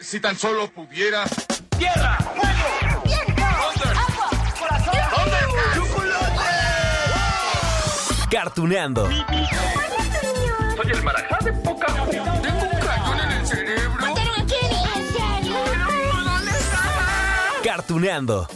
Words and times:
Si 0.00 0.20
tan 0.20 0.36
solo 0.36 0.70
pudiera. 0.70 1.24
¡Tierra! 1.76 2.16
¡Fuego! 2.18 3.02
¡Viento! 3.04 3.42
¡Agua! 3.44 4.30
¡Corazón! 4.58 4.94
¡Chocolate! 5.74 6.44
Cartuneando. 8.30 9.08
Soy 9.08 10.90
el 10.92 11.02
marajá 11.02 11.38
de 11.44 11.52
poca 11.52 11.86
Tengo 11.86 12.64
un 12.64 12.80
cañón 12.80 13.20
en 13.20 13.30
el 13.32 13.46
cerebro. 13.46 14.06
¿En 14.06 14.48
serio? 14.48 15.56
¿Dónde 16.24 16.50
está? 16.50 17.62
Cartuneando. 17.64 18.48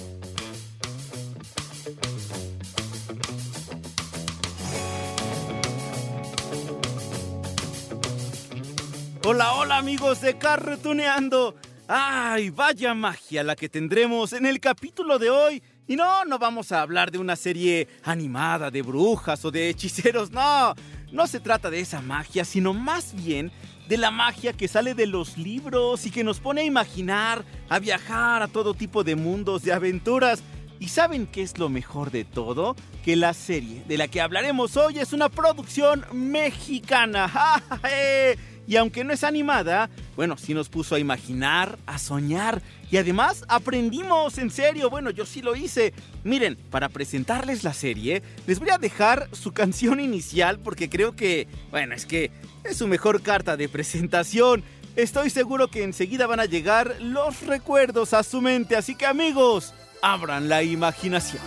Hola, 9.25 9.53
hola 9.55 9.77
amigos 9.77 10.21
de 10.21 10.37
Cartuneando. 10.37 11.55
Ay, 11.87 12.51
vaya 12.51 12.93
magia 12.93 13.45
la 13.45 13.55
que 13.55 13.69
tendremos 13.69 14.33
en 14.33 14.47
el 14.47 14.59
capítulo 14.59 15.21
de 15.21 15.31
hoy. 15.31 15.63
Y 15.87 15.95
no, 15.95 16.25
no 16.25 16.41
vamos 16.41 16.73
a 16.73 16.83
hablar 16.83 17.13
de 17.13 17.19
una 17.19 17.37
serie 17.37 17.87
animada 18.03 18.73
de 18.73 18.83
brujas 18.83 19.45
o 19.45 19.53
de 19.53 19.69
hechiceros, 19.69 20.33
no. 20.33 20.75
No 21.13 21.29
se 21.29 21.39
trata 21.39 21.71
de 21.71 21.79
esa 21.79 22.01
magia, 22.01 22.45
sino 22.45 22.75
más 22.75 23.15
bien 23.15 23.53
de 23.89 23.97
la 23.97 24.11
magia 24.11 24.55
que 24.55 24.67
sale 24.67 24.93
de 24.95 25.07
los 25.07 25.39
libros 25.39 26.05
y 26.05 26.11
que 26.11 26.25
nos 26.25 26.41
pone 26.41 26.63
a 26.63 26.65
imaginar, 26.65 27.45
a 27.69 27.79
viajar 27.79 28.43
a 28.43 28.49
todo 28.49 28.75
tipo 28.75 29.05
de 29.05 29.15
mundos, 29.15 29.63
de 29.63 29.73
aventuras. 29.73 30.43
¿Y 30.81 30.89
saben 30.89 31.29
qué 31.29 31.43
es 31.43 31.59
lo 31.59 31.69
mejor 31.69 32.11
de 32.11 32.25
todo? 32.25 32.75
Que 33.05 33.15
la 33.15 33.35
serie 33.35 33.85
de 33.87 33.99
la 33.99 34.09
que 34.09 34.21
hablaremos 34.21 34.77
hoy 34.77 34.99
es 34.99 35.13
una 35.13 35.29
producción 35.29 36.05
mexicana. 36.13 37.29
¡Ja, 37.33 37.63
ja, 37.69 37.81
eh! 37.89 38.37
Y 38.67 38.77
aunque 38.77 39.05
no 39.05 39.13
es 39.13 39.25
animada, 39.25 39.91
bueno, 40.17 40.37
sí 40.37 40.55
nos 40.55 40.69
puso 40.69 40.95
a 40.95 40.99
imaginar, 40.99 41.79
a 41.87 41.99
soñar 41.99 42.63
y 42.91 42.97
además 42.97 43.45
aprendimos 43.49 44.39
en 44.39 44.51
serio. 44.51 44.91
Bueno, 44.91 45.11
yo 45.11 45.27
sí 45.27 45.43
lo 45.43 45.57
hice. 45.57 45.93
Miren, 46.25 46.57
para 46.71 46.89
presentarles 46.89 47.65
la 47.65 47.75
serie, 47.75 48.23
les 48.47 48.61
voy 48.61 48.71
a 48.71 48.79
dejar 48.79 49.29
su 49.33 49.53
canción 49.53 50.01
inicial 50.01 50.59
porque 50.61 50.89
creo 50.89 51.17
que, 51.17 51.49
bueno, 51.71 51.95
es 51.95 52.07
que 52.07 52.31
es 52.65 52.77
su 52.77 52.87
mejor 52.87 53.23
carta 53.23 53.57
de 53.57 53.69
presentación. 53.69 54.63
Estoy 54.95 55.31
seguro 55.31 55.69
que 55.69 55.83
enseguida 55.83 56.27
van 56.27 56.41
a 56.41 56.45
llegar 56.45 56.97
los 57.01 57.47
recuerdos 57.47 58.13
a 58.13 58.23
su 58.23 58.43
mente, 58.43 58.77
así 58.77 58.95
que 58.95 59.07
amigos, 59.07 59.73
abran 60.03 60.49
la 60.51 60.63
imaginación. 60.63 61.43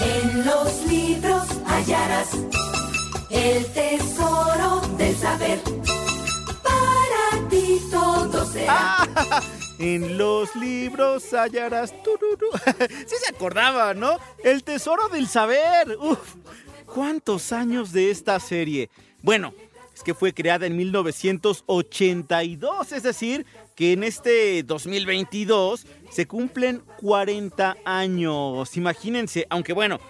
En 0.00 0.44
los 0.44 0.86
libros 0.86 1.46
hallarás 1.66 2.30
el 3.30 3.64
tesoro 3.66 4.80
del 4.98 5.14
saber. 5.16 5.60
Para 6.62 7.48
ti 7.48 7.80
todo 7.90 8.44
será. 8.44 8.96
Ah, 8.98 9.42
en 9.78 10.18
los 10.18 10.54
libros 10.56 11.32
hallarás. 11.32 11.94
tururú. 12.02 12.48
Sí 13.06 13.14
se 13.24 13.32
acordaba, 13.34 13.94
¿no? 13.94 14.18
El 14.42 14.64
tesoro 14.64 15.08
del 15.08 15.28
saber. 15.28 15.96
Uf, 16.00 16.34
¿cuántos 16.86 17.52
años 17.52 17.92
de 17.92 18.10
esta 18.10 18.40
serie? 18.40 18.90
Bueno, 19.22 19.52
es 19.94 20.02
que 20.02 20.14
fue 20.14 20.32
creada 20.32 20.66
en 20.66 20.76
1982, 20.76 22.92
es 22.92 23.02
decir, 23.02 23.44
que 23.74 23.92
en 23.92 24.02
este 24.02 24.62
2022 24.62 25.86
se 26.10 26.26
cumplen 26.26 26.82
40 27.00 27.76
años. 27.84 28.76
Imagínense, 28.76 29.46
aunque 29.50 29.72
bueno, 29.72 30.00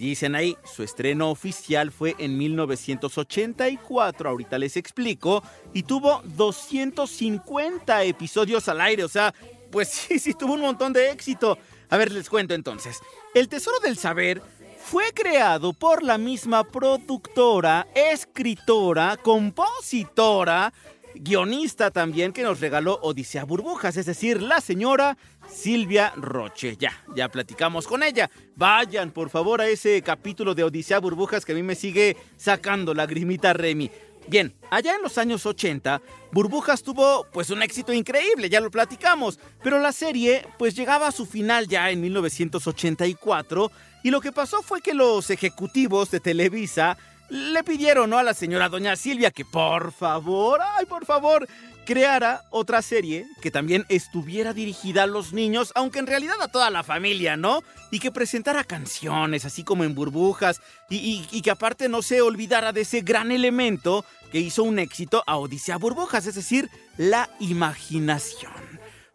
Dicen 0.00 0.34
ahí, 0.34 0.56
su 0.64 0.82
estreno 0.82 1.30
oficial 1.30 1.92
fue 1.92 2.16
en 2.18 2.38
1984, 2.38 4.30
ahorita 4.30 4.58
les 4.58 4.78
explico, 4.78 5.42
y 5.74 5.82
tuvo 5.82 6.22
250 6.24 8.04
episodios 8.04 8.66
al 8.68 8.80
aire, 8.80 9.04
o 9.04 9.08
sea, 9.08 9.34
pues 9.70 9.88
sí, 9.90 10.18
sí, 10.18 10.32
tuvo 10.32 10.54
un 10.54 10.62
montón 10.62 10.94
de 10.94 11.10
éxito. 11.10 11.58
A 11.90 11.98
ver, 11.98 12.12
les 12.12 12.30
cuento 12.30 12.54
entonces. 12.54 12.98
El 13.34 13.48
Tesoro 13.48 13.78
del 13.80 13.98
Saber 13.98 14.40
fue 14.82 15.12
creado 15.12 15.74
por 15.74 16.02
la 16.02 16.16
misma 16.16 16.64
productora, 16.64 17.86
escritora, 17.94 19.18
compositora, 19.18 20.72
guionista 21.14 21.90
también 21.90 22.32
que 22.32 22.42
nos 22.42 22.60
regaló 22.60 22.98
Odisea 23.02 23.44
Burbujas, 23.44 23.96
es 23.96 24.06
decir, 24.06 24.42
la 24.42 24.60
señora 24.60 25.16
Silvia 25.48 26.12
Roche. 26.16 26.76
Ya, 26.78 26.92
ya 27.14 27.28
platicamos 27.28 27.86
con 27.86 28.02
ella. 28.02 28.30
Vayan, 28.56 29.10
por 29.10 29.30
favor, 29.30 29.60
a 29.60 29.68
ese 29.68 30.02
capítulo 30.02 30.54
de 30.54 30.64
Odisea 30.64 30.98
Burbujas 31.00 31.44
que 31.44 31.52
a 31.52 31.54
mí 31.54 31.62
me 31.62 31.74
sigue 31.74 32.16
sacando 32.36 32.94
lagrimita 32.94 33.52
Remy. 33.52 33.90
Bien, 34.28 34.54
allá 34.70 34.94
en 34.94 35.02
los 35.02 35.18
años 35.18 35.44
80, 35.46 36.00
Burbujas 36.30 36.82
tuvo 36.82 37.26
pues 37.32 37.50
un 37.50 37.62
éxito 37.62 37.92
increíble, 37.92 38.48
ya 38.48 38.60
lo 38.60 38.70
platicamos, 38.70 39.40
pero 39.62 39.80
la 39.80 39.92
serie 39.92 40.46
pues 40.58 40.76
llegaba 40.76 41.08
a 41.08 41.12
su 41.12 41.26
final 41.26 41.66
ya 41.66 41.90
en 41.90 42.00
1984 42.00 43.72
y 44.02 44.10
lo 44.10 44.20
que 44.20 44.30
pasó 44.30 44.62
fue 44.62 44.82
que 44.82 44.94
los 44.94 45.30
ejecutivos 45.30 46.10
de 46.10 46.20
Televisa 46.20 46.96
le 47.30 47.62
pidieron 47.64 48.10
¿no? 48.10 48.18
a 48.18 48.22
la 48.22 48.34
señora 48.34 48.68
doña 48.68 48.96
Silvia 48.96 49.30
que 49.30 49.44
por 49.44 49.92
favor, 49.92 50.60
ay 50.76 50.86
por 50.86 51.06
favor, 51.06 51.46
creara 51.86 52.44
otra 52.50 52.82
serie 52.82 53.26
que 53.40 53.50
también 53.50 53.84
estuviera 53.88 54.52
dirigida 54.52 55.04
a 55.04 55.06
los 55.06 55.32
niños, 55.32 55.72
aunque 55.74 55.98
en 55.98 56.06
realidad 56.06 56.40
a 56.40 56.48
toda 56.48 56.70
la 56.70 56.82
familia, 56.82 57.36
¿no? 57.36 57.62
Y 57.90 57.98
que 57.98 58.12
presentara 58.12 58.62
canciones, 58.64 59.44
así 59.44 59.64
como 59.64 59.82
en 59.84 59.94
burbujas, 59.94 60.60
y, 60.88 60.96
y- 60.96 61.28
y 61.32 61.42
que 61.42 61.50
aparte 61.50 61.88
no 61.88 62.02
se 62.02 62.20
olvidara 62.20 62.72
de 62.72 62.82
ese 62.82 63.00
gran 63.00 63.32
elemento 63.32 64.04
que 64.30 64.38
hizo 64.38 64.62
un 64.62 64.78
éxito 64.78 65.24
a 65.26 65.36
Odisea 65.38 65.78
Burbujas, 65.78 66.26
es 66.26 66.36
decir, 66.36 66.68
la 66.96 67.28
imaginación. 67.40 68.52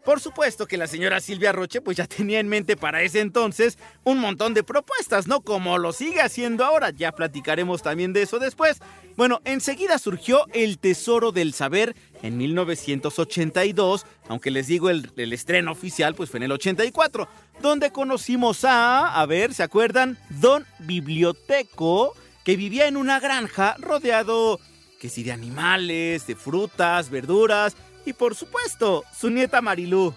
Por 0.05 0.21
supuesto 0.21 0.67
que 0.67 0.77
la 0.77 0.85
señora 0.85 1.19
Silvia 1.19 1.51
Roche 1.51 1.81
pues 1.81 1.97
ya 1.97 2.05
tenía 2.05 2.39
en 2.39 2.47
mente 2.47 2.77
para 2.77 3.01
ese 3.01 3.21
entonces 3.21 3.79
un 4.03 4.19
montón 4.19 4.53
de 4.53 4.63
propuestas, 4.63 5.25
¿no? 5.25 5.41
Como 5.41 5.79
lo 5.79 5.93
sigue 5.93 6.21
haciendo 6.21 6.63
ahora, 6.63 6.91
ya 6.91 7.11
platicaremos 7.11 7.81
también 7.81 8.13
de 8.13 8.21
eso 8.21 8.37
después. 8.37 8.77
Bueno, 9.17 9.41
enseguida 9.45 9.97
surgió 9.97 10.45
El 10.53 10.77
Tesoro 10.77 11.31
del 11.31 11.53
Saber 11.53 11.95
en 12.21 12.37
1982, 12.37 14.05
aunque 14.27 14.51
les 14.51 14.67
digo 14.67 14.91
el, 14.91 15.11
estreno 15.33 15.71
oficial 15.71 16.13
pues 16.13 16.29
fue 16.29 16.37
en 16.37 16.43
el 16.43 16.51
84, 16.51 17.27
donde 17.59 17.91
conocimos 17.91 18.63
a, 18.63 19.19
a 19.19 19.25
ver, 19.25 19.55
¿se 19.55 19.63
acuerdan? 19.63 20.19
Don 20.29 20.67
Biblioteco, 20.79 22.13
que 22.43 22.55
vivía 22.55 22.87
en 22.87 22.97
una 22.97 23.19
granja 23.19 23.75
rodeado, 23.79 24.59
que 24.99 25.09
sí, 25.09 25.23
de 25.23 25.31
animales, 25.31 26.27
de 26.27 26.35
frutas, 26.35 27.09
verduras 27.09 27.75
y 28.05 28.13
por 28.13 28.35
supuesto, 28.35 29.03
su 29.17 29.29
nieta 29.29 29.61
Marilú. 29.61 30.13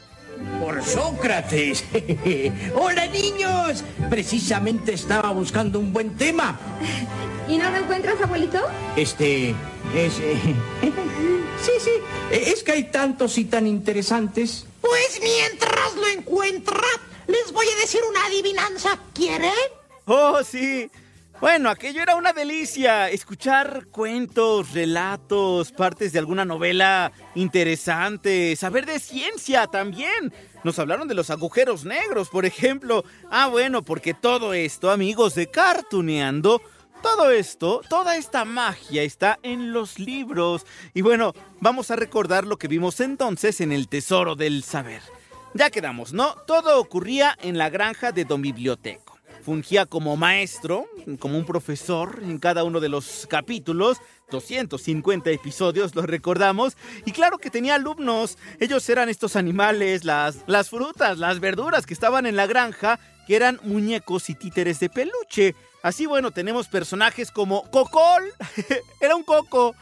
Por 0.60 0.84
Sócrates. 0.84 1.84
Hola 2.74 3.06
niños. 3.06 3.82
Precisamente 4.08 4.92
estaba 4.92 5.30
buscando 5.32 5.80
un 5.80 5.92
buen 5.92 6.16
tema. 6.16 6.58
¿Y 7.48 7.56
no 7.56 7.70
lo 7.70 7.78
encuentras, 7.78 8.20
abuelito? 8.20 8.60
Este 8.94 9.50
es... 9.94 10.18
eh, 10.20 10.36
sí, 11.62 11.72
sí. 11.80 11.90
Es 12.30 12.62
que 12.62 12.72
hay 12.72 12.84
tantos 12.84 13.38
y 13.38 13.46
tan 13.46 13.66
interesantes. 13.66 14.66
Pues 14.80 15.20
mientras 15.22 15.96
lo 15.96 16.06
encuentra, 16.06 16.86
les 17.26 17.50
voy 17.52 17.66
a 17.66 17.80
decir 17.80 18.00
una 18.08 18.26
adivinanza. 18.26 18.98
¿Quieren? 19.14 19.50
Oh, 20.04 20.40
sí. 20.44 20.90
Bueno, 21.40 21.70
aquello 21.70 22.02
era 22.02 22.16
una 22.16 22.32
delicia. 22.32 23.08
Escuchar 23.10 23.86
cuentos, 23.92 24.72
relatos, 24.72 25.70
partes 25.70 26.12
de 26.12 26.18
alguna 26.18 26.44
novela 26.44 27.12
interesante, 27.36 28.56
saber 28.56 28.86
de 28.86 28.98
ciencia 28.98 29.68
también. 29.68 30.32
Nos 30.64 30.80
hablaron 30.80 31.06
de 31.06 31.14
los 31.14 31.30
agujeros 31.30 31.84
negros, 31.84 32.28
por 32.28 32.44
ejemplo. 32.44 33.04
Ah, 33.30 33.46
bueno, 33.46 33.84
porque 33.84 34.14
todo 34.14 34.52
esto, 34.52 34.90
amigos 34.90 35.36
de 35.36 35.48
Cartuneando, 35.48 36.60
todo 37.02 37.30
esto, 37.30 37.82
toda 37.88 38.16
esta 38.16 38.44
magia 38.44 39.04
está 39.04 39.38
en 39.44 39.72
los 39.72 40.00
libros. 40.00 40.66
Y 40.92 41.02
bueno, 41.02 41.34
vamos 41.60 41.92
a 41.92 41.96
recordar 41.96 42.48
lo 42.48 42.56
que 42.56 42.66
vimos 42.66 42.98
entonces 42.98 43.60
en 43.60 43.70
el 43.70 43.86
Tesoro 43.86 44.34
del 44.34 44.64
Saber. 44.64 45.02
Ya 45.54 45.70
quedamos, 45.70 46.12
¿no? 46.12 46.34
Todo 46.48 46.80
ocurría 46.80 47.38
en 47.40 47.58
la 47.58 47.70
granja 47.70 48.10
de 48.10 48.24
Don 48.24 48.42
Biblioteco 48.42 49.07
fungía 49.48 49.86
como 49.86 50.14
maestro, 50.18 50.84
como 51.18 51.38
un 51.38 51.46
profesor 51.46 52.20
en 52.22 52.38
cada 52.38 52.64
uno 52.64 52.80
de 52.80 52.90
los 52.90 53.26
capítulos. 53.30 53.96
250 54.30 55.30
episodios, 55.30 55.94
lo 55.94 56.02
recordamos. 56.02 56.76
Y 57.06 57.12
claro 57.12 57.38
que 57.38 57.48
tenía 57.48 57.76
alumnos. 57.76 58.36
Ellos 58.60 58.86
eran 58.90 59.08
estos 59.08 59.36
animales, 59.36 60.04
las, 60.04 60.40
las 60.46 60.68
frutas, 60.68 61.16
las 61.16 61.40
verduras 61.40 61.86
que 61.86 61.94
estaban 61.94 62.26
en 62.26 62.36
la 62.36 62.46
granja, 62.46 63.00
que 63.26 63.36
eran 63.36 63.58
muñecos 63.62 64.28
y 64.28 64.34
títeres 64.34 64.80
de 64.80 64.90
peluche. 64.90 65.54
Así, 65.82 66.04
bueno, 66.04 66.30
tenemos 66.30 66.68
personajes 66.68 67.30
como 67.30 67.62
Cocol, 67.70 68.24
era 69.00 69.16
un 69.16 69.22
coco. 69.22 69.74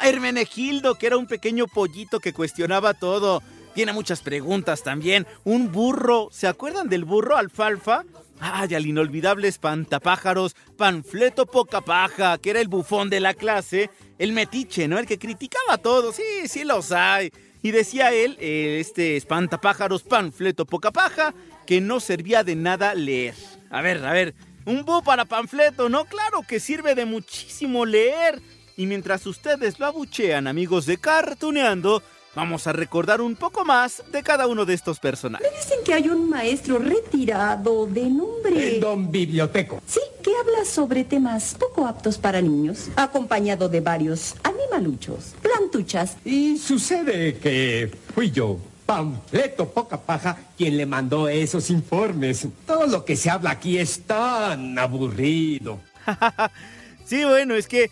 Hermenegildo, 0.00 0.94
que 0.94 1.08
era 1.08 1.16
un 1.16 1.26
pequeño 1.26 1.66
pollito 1.66 2.20
que 2.20 2.32
cuestionaba 2.32 2.94
todo. 2.94 3.42
Tiene 3.74 3.92
muchas 3.92 4.20
preguntas 4.20 4.84
también. 4.84 5.26
Un 5.42 5.72
burro, 5.72 6.28
¿se 6.30 6.46
acuerdan 6.46 6.88
del 6.88 7.04
burro 7.04 7.36
alfalfa? 7.36 8.04
Ay, 8.40 8.74
al 8.74 8.86
inolvidable 8.86 9.48
espantapájaros, 9.48 10.54
panfleto 10.76 11.46
poca 11.46 11.80
paja, 11.80 12.38
que 12.38 12.50
era 12.50 12.60
el 12.60 12.68
bufón 12.68 13.10
de 13.10 13.20
la 13.20 13.34
clase, 13.34 13.90
el 14.18 14.32
metiche, 14.32 14.86
¿no? 14.86 14.98
El 14.98 15.06
que 15.06 15.18
criticaba 15.18 15.74
a 15.74 15.78
todos, 15.78 16.16
sí, 16.16 16.46
sí 16.46 16.64
los 16.64 16.92
hay. 16.92 17.32
Y 17.62 17.72
decía 17.72 18.12
él, 18.12 18.36
eh, 18.40 18.78
este 18.80 19.16
espantapájaros 19.16 20.04
panfleto 20.04 20.64
poca 20.66 20.92
paja, 20.92 21.34
que 21.66 21.80
no 21.80 21.98
servía 21.98 22.44
de 22.44 22.54
nada 22.54 22.94
leer. 22.94 23.34
A 23.70 23.82
ver, 23.82 24.04
a 24.04 24.12
ver, 24.12 24.34
un 24.64 24.84
bu 24.84 25.02
para 25.02 25.24
panfleto, 25.24 25.88
¿no? 25.88 26.04
Claro 26.04 26.42
que 26.46 26.60
sirve 26.60 26.94
de 26.94 27.04
muchísimo 27.04 27.84
leer. 27.84 28.40
Y 28.76 28.86
mientras 28.86 29.26
ustedes 29.26 29.80
lo 29.80 29.86
abuchean, 29.86 30.46
amigos 30.46 30.86
de 30.86 30.98
Cartuneando, 30.98 32.00
vamos 32.34 32.66
a 32.66 32.72
recordar 32.72 33.20
un 33.20 33.36
poco 33.36 33.64
más 33.64 34.02
de 34.12 34.22
cada 34.22 34.46
uno 34.46 34.64
de 34.64 34.74
estos 34.74 34.98
personajes. 34.98 35.46
Me 35.50 35.58
dicen 35.58 35.78
que 35.84 35.94
hay 35.94 36.08
un 36.08 36.28
maestro 36.28 36.78
retirado 36.78 37.86
de 37.86 38.08
nombre... 38.08 38.78
Don 38.80 39.10
Biblioteco. 39.10 39.80
Sí, 39.86 40.00
que 40.22 40.30
habla 40.36 40.64
sobre 40.64 41.04
temas 41.04 41.54
poco 41.58 41.86
aptos 41.86 42.18
para 42.18 42.40
niños, 42.40 42.88
acompañado 42.96 43.68
de 43.68 43.80
varios 43.80 44.34
animaluchos, 44.42 45.34
plantuchas. 45.42 46.16
Y 46.24 46.58
sucede 46.58 47.38
que 47.38 47.90
fui 48.14 48.30
yo, 48.30 48.58
Panfleto 48.88 49.68
Poca 49.68 50.00
Paja, 50.00 50.38
quien 50.56 50.76
le 50.78 50.86
mandó 50.86 51.28
esos 51.28 51.68
informes. 51.68 52.46
Todo 52.66 52.86
lo 52.86 53.04
que 53.04 53.16
se 53.16 53.28
habla 53.28 53.50
aquí 53.50 53.78
es 53.78 54.02
tan 54.04 54.78
aburrido. 54.78 55.80
sí, 57.04 57.22
bueno, 57.24 57.54
es 57.54 57.68
que 57.68 57.90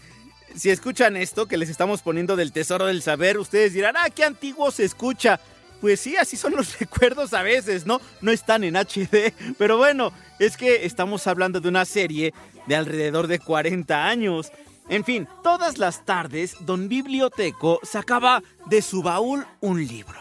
si 0.57 0.71
escuchan 0.71 1.17
esto 1.17 1.47
que 1.47 1.59
les 1.59 1.69
estamos 1.69 2.03
poniendo 2.03 2.35
del 2.35 2.53
tesoro 2.53 2.87
del 2.87 3.03
saber, 3.03 3.39
ustedes 3.39 3.75
dirán, 3.75 3.95
ah, 3.97 4.11
qué 4.11 4.25
antiguo 4.25 4.71
se 4.71 4.85
escucha. 4.85 5.39
Pues 5.81 6.01
sí, 6.01 6.17
así 6.17 6.37
son 6.37 6.57
los 6.57 6.79
recuerdos 6.81 7.35
a 7.35 7.43
veces, 7.43 7.87
¿no? 7.87 8.01
No 8.23 8.31
están 8.33 8.65
en 8.65 8.77
HD, 8.77 9.33
pero 9.59 9.77
bueno, 9.77 10.13
es 10.39 10.57
que 10.57 10.87
estamos 10.87 11.27
hablando 11.27 11.61
de 11.61 11.69
una 11.69 11.85
serie 11.85 12.33
de 12.67 12.77
alrededor 12.77 13.27
de 13.27 13.39
40 13.39 14.07
años. 14.07 14.51
En 14.89 15.05
fin, 15.05 15.29
todas 15.43 15.79
las 15.79 16.05
tardes, 16.05 16.57
don 16.61 16.89
Biblioteco 16.89 17.81
sacaba 17.83 18.43
de 18.67 18.81
su 18.83 19.03
baúl 19.03 19.45
un 19.61 19.87
libro. 19.87 20.19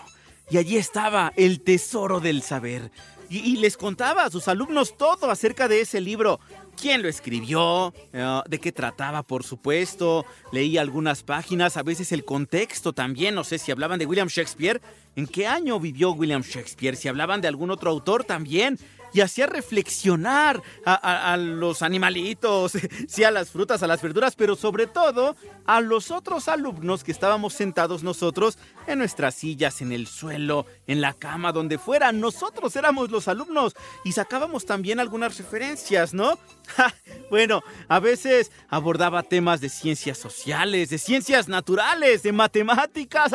Y 0.50 0.58
allí 0.58 0.78
estaba 0.78 1.32
el 1.36 1.62
tesoro 1.62 2.20
del 2.20 2.42
saber. 2.42 2.92
Y, 3.30 3.58
les 3.58 3.76
contaba 3.76 4.26
a 4.26 4.30
sus 4.30 4.48
alumnos 4.48 4.98
todo 4.98 5.32
acerca 5.32 5.68
de 5.68 5.82
ese 5.82 6.00
libro. 6.00 6.40
¿Quién 6.86 7.02
lo 7.02 7.10
escribió? 7.10 7.96
Eh, 8.14 8.42
¿De 8.48 8.60
qué 8.60 8.72
trataba, 8.72 9.24
por 9.24 9.44
supuesto? 9.44 10.24
Leí 10.52 10.78
algunas 10.78 11.24
páginas, 11.24 11.78
a 11.78 11.82
veces 11.82 12.12
el 12.12 12.24
contexto 12.24 12.94
también. 12.94 13.34
No 13.34 13.44
sé 13.44 13.58
si 13.58 13.72
hablaban 13.72 13.98
de 13.98 14.06
William 14.06 14.28
Shakespeare. 14.28 14.80
¿En 15.16 15.26
qué 15.26 15.48
año 15.48 15.80
vivió 15.80 16.12
William 16.12 16.44
Shakespeare? 16.44 16.96
Si 16.96 17.08
hablaban 17.08 17.42
de 17.42 17.48
algún 17.48 17.72
otro 17.72 17.90
autor 17.90 18.24
también 18.24 18.78
y 19.16 19.22
hacía 19.22 19.48
reflexionar 19.48 20.62
a, 20.86 21.38
los 21.38 21.82
animalitos, 21.82 22.74
sí 23.08 23.24
a 23.24 23.32
las 23.32 23.50
frutas, 23.50 23.82
a 23.82 23.88
las 23.88 24.02
verduras, 24.02 24.36
pero 24.36 24.58
sobre 24.58 24.88
todo 24.88 25.38
a 25.66 25.80
los 25.80 26.12
otros 26.12 26.50
alumnos 26.50 27.06
que 27.06 27.14
estábamos 27.14 27.54
sentados 27.54 28.04
nosotros 28.04 28.58
en 28.88 29.00
nuestras 29.00 29.36
sillas, 29.36 29.82
en 29.82 29.94
el 29.94 30.08
suelo, 30.08 30.66
en 30.86 31.00
la 31.00 31.14
cama, 31.14 31.54
donde 31.54 31.78
fuera. 31.78 32.12
Nosotros 32.12 32.76
éramos 32.76 33.10
los 33.10 33.30
alumnos 33.30 33.74
y 34.04 34.12
sacábamos 34.12 34.66
también 34.66 35.00
algunas 35.00 35.38
referencias, 35.38 36.14
¿no? 36.14 36.38
bueno, 37.30 37.64
a 37.88 38.02
veces 38.02 38.52
abordaba 38.68 39.24
temas 39.24 39.62
de 39.62 39.70
ciencias 39.70 40.18
sociales, 40.18 40.90
de 40.90 40.98
ciencias 40.98 41.48
naturales, 41.48 42.22
de 42.22 42.34
matemáticas, 42.34 43.32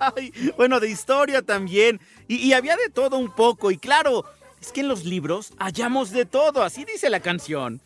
bueno, 0.58 0.80
de 0.80 0.90
historia 0.90 1.40
también. 1.40 1.98
y 2.28 2.52
había 2.52 2.76
de 2.76 2.90
todo 2.90 3.16
un 3.16 3.34
poco 3.34 3.70
y 3.70 3.78
claro, 3.78 4.26
es 4.64 4.72
que 4.72 4.80
en 4.80 4.88
los 4.88 5.04
libros 5.04 5.52
hallamos 5.58 6.10
de 6.10 6.24
todo, 6.24 6.62
así 6.62 6.86
dice 6.86 7.10
la 7.10 7.20
canción. 7.20 7.82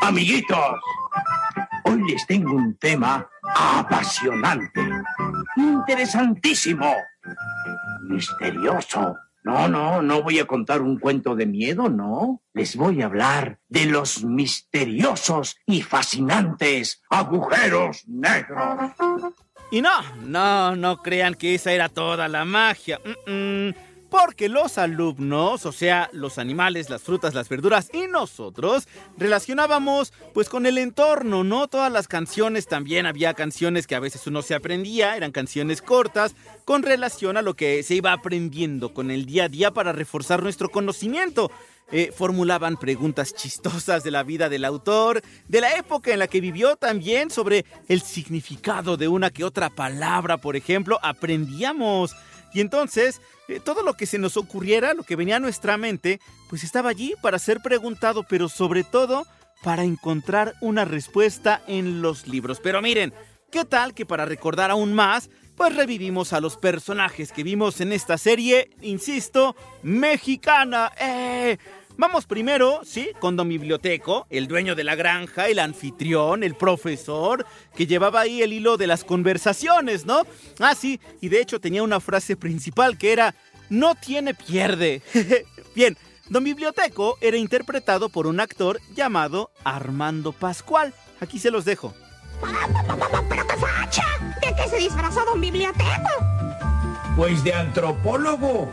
Amiguitos, 0.00 0.58
hoy 1.84 2.02
les 2.06 2.26
tengo 2.26 2.52
un 2.52 2.76
tema 2.76 3.26
apasionante, 3.54 4.82
interesantísimo, 5.56 6.94
misterioso. 8.02 9.16
No, 9.44 9.66
no, 9.66 10.02
no 10.02 10.22
voy 10.22 10.40
a 10.40 10.46
contar 10.46 10.82
un 10.82 10.98
cuento 10.98 11.34
de 11.34 11.46
miedo, 11.46 11.88
no. 11.88 12.42
Les 12.52 12.76
voy 12.76 13.00
a 13.00 13.06
hablar 13.06 13.58
de 13.68 13.86
los 13.86 14.24
misteriosos 14.24 15.56
y 15.64 15.80
fascinantes 15.80 17.02
agujeros 17.08 18.06
negros. 18.08 18.92
Y 19.70 19.80
no, 19.80 20.02
no, 20.22 20.76
no 20.76 20.98
crean 20.98 21.34
que 21.34 21.54
esa 21.54 21.72
era 21.72 21.88
toda 21.88 22.28
la 22.28 22.44
magia. 22.44 23.00
Mm, 23.26 23.68
mm 23.68 23.93
porque 24.16 24.48
los 24.48 24.78
alumnos, 24.78 25.66
o 25.66 25.72
sea, 25.72 26.08
los 26.12 26.38
animales, 26.38 26.88
las 26.88 27.02
frutas, 27.02 27.34
las 27.34 27.48
verduras 27.48 27.90
y 27.92 28.06
nosotros 28.06 28.86
relacionábamos 29.18 30.12
pues 30.32 30.48
con 30.48 30.66
el 30.66 30.78
entorno, 30.78 31.42
¿no? 31.42 31.66
Todas 31.66 31.90
las 31.90 32.06
canciones 32.06 32.68
también 32.68 33.06
había 33.06 33.34
canciones 33.34 33.88
que 33.88 33.96
a 33.96 34.00
veces 34.00 34.24
uno 34.28 34.42
se 34.42 34.54
aprendía, 34.54 35.16
eran 35.16 35.32
canciones 35.32 35.82
cortas 35.82 36.36
con 36.64 36.84
relación 36.84 37.36
a 37.36 37.42
lo 37.42 37.54
que 37.54 37.82
se 37.82 37.96
iba 37.96 38.12
aprendiendo 38.12 38.94
con 38.94 39.10
el 39.10 39.26
día 39.26 39.46
a 39.46 39.48
día 39.48 39.72
para 39.72 39.90
reforzar 39.90 40.44
nuestro 40.44 40.68
conocimiento. 40.68 41.50
Eh, 41.90 42.12
formulaban 42.16 42.76
preguntas 42.76 43.34
chistosas 43.34 44.04
de 44.04 44.12
la 44.12 44.22
vida 44.22 44.48
del 44.48 44.64
autor, 44.64 45.22
de 45.48 45.60
la 45.60 45.76
época 45.76 46.12
en 46.12 46.20
la 46.20 46.28
que 46.28 46.40
vivió 46.40 46.76
también, 46.76 47.30
sobre 47.30 47.64
el 47.88 48.00
significado 48.00 48.96
de 48.96 49.08
una 49.08 49.30
que 49.30 49.42
otra 49.42 49.70
palabra, 49.70 50.36
por 50.36 50.54
ejemplo, 50.54 51.00
aprendíamos. 51.02 52.14
Y 52.54 52.60
entonces 52.60 53.20
eh, 53.48 53.60
todo 53.60 53.82
lo 53.82 53.94
que 53.94 54.06
se 54.06 54.18
nos 54.18 54.38
ocurriera, 54.38 54.94
lo 54.94 55.02
que 55.02 55.16
venía 55.16 55.36
a 55.36 55.40
nuestra 55.40 55.76
mente, 55.76 56.20
pues 56.48 56.64
estaba 56.64 56.88
allí 56.88 57.14
para 57.20 57.38
ser 57.38 57.60
preguntado, 57.60 58.22
pero 58.22 58.48
sobre 58.48 58.84
todo 58.84 59.26
para 59.62 59.84
encontrar 59.84 60.54
una 60.60 60.84
respuesta 60.84 61.62
en 61.66 62.00
los 62.00 62.26
libros. 62.26 62.60
Pero 62.60 62.80
miren, 62.80 63.12
¿qué 63.50 63.64
tal 63.64 63.92
que 63.92 64.06
para 64.06 64.24
recordar 64.24 64.70
aún 64.70 64.94
más, 64.94 65.30
pues 65.56 65.74
revivimos 65.74 66.32
a 66.32 66.40
los 66.40 66.56
personajes 66.56 67.32
que 67.32 67.42
vimos 67.42 67.80
en 67.80 67.92
esta 67.92 68.18
serie, 68.18 68.70
insisto, 68.80 69.56
mexicana? 69.82 70.92
¡Eh! 70.98 71.58
Vamos 71.96 72.26
primero, 72.26 72.80
sí, 72.84 73.10
con 73.20 73.36
Don 73.36 73.48
Biblioteco, 73.48 74.26
el 74.28 74.48
dueño 74.48 74.74
de 74.74 74.82
la 74.82 74.96
granja, 74.96 75.46
el 75.48 75.60
anfitrión, 75.60 76.42
el 76.42 76.56
profesor, 76.56 77.46
que 77.76 77.86
llevaba 77.86 78.22
ahí 78.22 78.42
el 78.42 78.52
hilo 78.52 78.76
de 78.76 78.88
las 78.88 79.04
conversaciones, 79.04 80.04
¿no? 80.04 80.22
Ah, 80.58 80.74
sí, 80.74 81.00
y 81.20 81.28
de 81.28 81.40
hecho 81.40 81.60
tenía 81.60 81.84
una 81.84 82.00
frase 82.00 82.36
principal 82.36 82.98
que 82.98 83.12
era, 83.12 83.36
no 83.70 83.94
tiene 83.94 84.34
pierde. 84.34 85.02
Bien, 85.76 85.96
Don 86.28 86.42
Biblioteco 86.42 87.16
era 87.20 87.36
interpretado 87.36 88.08
por 88.08 88.26
un 88.26 88.40
actor 88.40 88.80
llamado 88.96 89.52
Armando 89.62 90.32
Pascual. 90.32 90.92
Aquí 91.20 91.38
se 91.38 91.52
los 91.52 91.64
dejo. 91.64 91.94
¿Pero 93.28 93.46
qué 93.46 93.56
facha? 93.56 94.04
¿De 94.40 94.52
qué 94.56 94.68
se 94.68 94.78
disfrazó 94.78 95.24
Don 95.26 95.40
Biblioteco? 95.40 96.10
Pues 97.16 97.44
de 97.44 97.54
antropólogo 97.54 98.72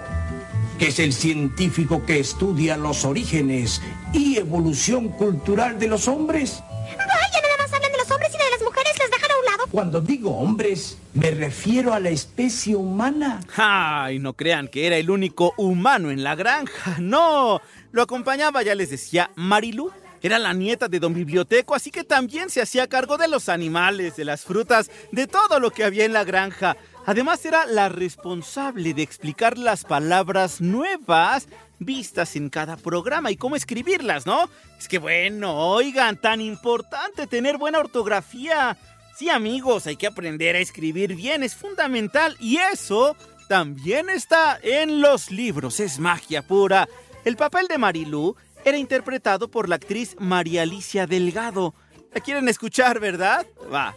que 0.81 0.87
es 0.87 0.97
el 0.97 1.13
científico 1.13 2.07
que 2.07 2.19
estudia 2.19 2.75
los 2.75 3.05
orígenes 3.05 3.83
y 4.13 4.37
evolución 4.37 5.09
cultural 5.09 5.77
de 5.77 5.87
los 5.87 6.07
hombres. 6.07 6.63
Vaya, 6.97 7.39
nada 7.39 7.57
más 7.59 7.71
hablan 7.71 7.91
de 7.91 7.97
los 7.99 8.09
hombres 8.09 8.31
y 8.33 8.37
de 8.39 8.49
las 8.49 8.61
mujeres, 8.63 8.91
les 8.97 9.11
dejan 9.11 9.29
a 9.29 9.37
un 9.37 9.45
lado. 9.45 9.63
Cuando 9.69 10.01
digo 10.01 10.35
hombres, 10.35 10.97
me 11.13 11.29
refiero 11.29 11.93
a 11.93 11.99
la 11.99 12.09
especie 12.09 12.75
humana. 12.75 13.41
Ay, 13.55 14.17
no 14.17 14.33
crean 14.33 14.67
que 14.69 14.87
era 14.87 14.97
el 14.97 15.11
único 15.11 15.53
humano 15.55 16.09
en 16.09 16.23
la 16.23 16.33
granja. 16.33 16.95
No, 16.99 17.61
lo 17.91 18.01
acompañaba, 18.01 18.63
ya 18.63 18.73
les 18.73 18.89
decía, 18.89 19.29
Marilú. 19.35 19.91
Era 20.23 20.37
la 20.37 20.53
nieta 20.53 20.87
de 20.87 20.99
don 20.99 21.13
Biblioteco, 21.13 21.75
así 21.75 21.89
que 21.89 22.03
también 22.03 22.49
se 22.49 22.61
hacía 22.61 22.87
cargo 22.87 23.17
de 23.17 23.27
los 23.27 23.49
animales, 23.49 24.15
de 24.15 24.25
las 24.25 24.45
frutas, 24.45 24.89
de 25.11 25.25
todo 25.25 25.59
lo 25.59 25.69
que 25.71 25.83
había 25.83 26.05
en 26.05 26.13
la 26.13 26.23
granja. 26.23 26.75
Además 27.05 27.43
era 27.45 27.65
la 27.65 27.89
responsable 27.89 28.93
de 28.93 29.01
explicar 29.01 29.57
las 29.57 29.83
palabras 29.83 30.61
nuevas 30.61 31.47
vistas 31.79 32.35
en 32.35 32.49
cada 32.49 32.77
programa 32.77 33.31
y 33.31 33.37
cómo 33.37 33.55
escribirlas, 33.55 34.25
¿no? 34.25 34.49
Es 34.77 34.87
que 34.87 34.99
bueno, 34.99 35.55
oigan, 35.57 36.17
tan 36.17 36.41
importante 36.41 37.25
tener 37.25 37.57
buena 37.57 37.79
ortografía. 37.79 38.77
Sí, 39.17 39.29
amigos, 39.29 39.87
hay 39.87 39.95
que 39.95 40.07
aprender 40.07 40.55
a 40.55 40.59
escribir 40.59 41.15
bien, 41.15 41.43
es 41.43 41.55
fundamental 41.55 42.37
y 42.39 42.57
eso 42.57 43.15
también 43.47 44.09
está 44.09 44.59
en 44.61 45.01
los 45.01 45.31
libros, 45.31 45.79
es 45.79 45.99
magia 45.99 46.43
pura. 46.43 46.87
El 47.25 47.35
papel 47.35 47.67
de 47.67 47.77
Marilú 47.77 48.35
era 48.63 48.77
interpretado 48.77 49.49
por 49.49 49.67
la 49.67 49.75
actriz 49.75 50.15
María 50.19 50.61
Alicia 50.61 51.07
Delgado. 51.07 51.73
¿La 52.13 52.21
quieren 52.21 52.47
escuchar, 52.47 52.99
verdad? 52.99 53.45
Va. 53.73 53.95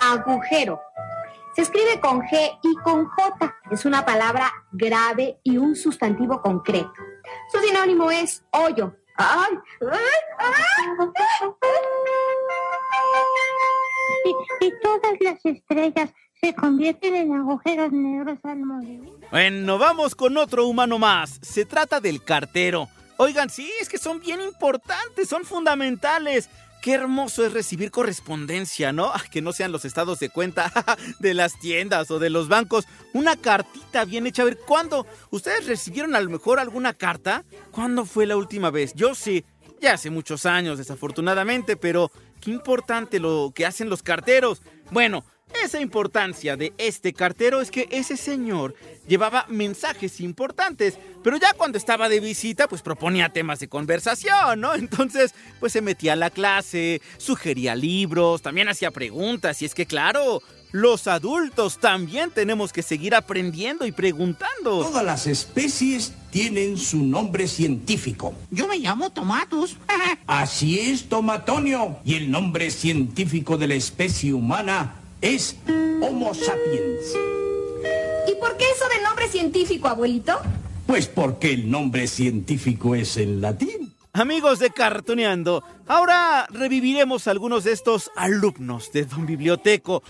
Agujero. 0.00 0.80
Se 1.54 1.62
escribe 1.62 2.00
con 2.00 2.20
G 2.22 2.58
y 2.62 2.74
con 2.82 3.06
J. 3.06 3.54
Es 3.70 3.84
una 3.84 4.04
palabra 4.04 4.52
grave 4.72 5.38
y 5.44 5.56
un 5.56 5.76
sustantivo 5.76 6.42
concreto. 6.42 6.92
Su 7.52 7.58
sinónimo 7.60 8.10
es 8.10 8.44
hoyo. 8.50 8.96
¡Ay! 9.16 9.56
Y, 14.60 14.72
todas 14.82 15.12
las 15.20 15.44
estrellas 15.44 16.10
se 16.40 16.54
convierten 16.54 17.14
en 17.14 17.32
agujeros 17.32 17.92
negros 17.92 18.38
al 18.42 18.58
morir. 18.58 19.02
Bueno, 19.30 19.78
vamos 19.78 20.16
con 20.16 20.36
otro 20.36 20.66
humano 20.66 20.98
más. 20.98 21.38
Se 21.40 21.64
trata 21.64 22.00
del 22.00 22.24
cartero. 22.24 22.88
Oigan, 23.16 23.48
sí, 23.48 23.70
es 23.80 23.88
que 23.88 23.98
son 23.98 24.18
bien 24.18 24.40
importantes, 24.40 25.28
son 25.28 25.44
fundamentales. 25.44 26.50
Qué 26.84 26.92
hermoso 26.92 27.46
es 27.46 27.54
recibir 27.54 27.90
correspondencia, 27.90 28.92
¿no? 28.92 29.10
Que 29.30 29.40
no 29.40 29.54
sean 29.54 29.72
los 29.72 29.86
estados 29.86 30.20
de 30.20 30.28
cuenta 30.28 30.70
de 31.18 31.32
las 31.32 31.58
tiendas 31.58 32.10
o 32.10 32.18
de 32.18 32.28
los 32.28 32.48
bancos. 32.48 32.84
Una 33.14 33.36
cartita 33.36 34.04
bien 34.04 34.26
hecha. 34.26 34.42
A 34.42 34.44
ver, 34.44 34.58
¿cuándo? 34.58 35.06
¿Ustedes 35.30 35.66
recibieron 35.66 36.14
a 36.14 36.20
lo 36.20 36.28
mejor 36.28 36.60
alguna 36.60 36.92
carta? 36.92 37.42
¿Cuándo 37.70 38.04
fue 38.04 38.26
la 38.26 38.36
última 38.36 38.70
vez? 38.70 38.92
Yo 38.92 39.14
sí. 39.14 39.46
Ya 39.80 39.94
hace 39.94 40.10
muchos 40.10 40.44
años, 40.44 40.76
desafortunadamente, 40.76 41.78
pero 41.78 42.12
qué 42.42 42.50
importante 42.50 43.18
lo 43.18 43.52
que 43.54 43.64
hacen 43.64 43.88
los 43.88 44.02
carteros. 44.02 44.60
Bueno, 44.90 45.24
esa 45.62 45.80
importancia 45.80 46.56
de 46.56 46.72
este 46.78 47.12
cartero 47.12 47.60
es 47.60 47.70
que 47.70 47.88
ese 47.90 48.16
señor 48.16 48.74
llevaba 49.06 49.46
mensajes 49.48 50.20
importantes, 50.20 50.98
pero 51.22 51.36
ya 51.36 51.52
cuando 51.52 51.78
estaba 51.78 52.08
de 52.08 52.20
visita, 52.20 52.68
pues 52.68 52.82
proponía 52.82 53.28
temas 53.28 53.60
de 53.60 53.68
conversación, 53.68 54.60
¿no? 54.60 54.74
Entonces, 54.74 55.34
pues 55.60 55.72
se 55.72 55.82
metía 55.82 56.14
a 56.14 56.16
la 56.16 56.30
clase, 56.30 57.00
sugería 57.18 57.74
libros, 57.74 58.42
también 58.42 58.68
hacía 58.68 58.90
preguntas, 58.90 59.60
y 59.62 59.66
es 59.66 59.74
que 59.74 59.86
claro, 59.86 60.42
los 60.72 61.06
adultos 61.06 61.78
también 61.78 62.30
tenemos 62.30 62.72
que 62.72 62.82
seguir 62.82 63.14
aprendiendo 63.14 63.86
y 63.86 63.92
preguntando. 63.92 64.82
Todas 64.82 65.04
las 65.04 65.28
especies 65.28 66.12
tienen 66.30 66.78
su 66.78 67.04
nombre 67.04 67.46
científico. 67.46 68.34
Yo 68.50 68.66
me 68.66 68.78
llamo 68.78 69.10
Tomatus. 69.10 69.76
Así 70.26 70.80
es, 70.80 71.08
Tomatonio. 71.08 71.98
Y 72.04 72.14
el 72.14 72.28
nombre 72.28 72.72
científico 72.72 73.56
de 73.56 73.68
la 73.68 73.74
especie 73.74 74.32
humana 74.32 74.96
es 75.24 75.56
Homo 76.02 76.34
sapiens. 76.34 77.16
¿Y 78.28 78.34
por 78.34 78.58
qué 78.58 78.66
eso 78.70 78.86
del 78.94 79.02
nombre 79.02 79.26
científico, 79.26 79.88
abuelito? 79.88 80.38
Pues 80.86 81.08
porque 81.08 81.54
el 81.54 81.70
nombre 81.70 82.06
científico 82.06 82.94
es 82.94 83.16
en 83.16 83.40
latín. 83.40 83.94
Amigos 84.12 84.58
de 84.58 84.68
Cartoneando, 84.68 85.64
ahora 85.86 86.46
reviviremos 86.50 87.26
algunos 87.26 87.64
de 87.64 87.72
estos 87.72 88.10
alumnos 88.16 88.92
de 88.92 89.06
Don 89.06 89.24
Biblioteco. 89.24 90.02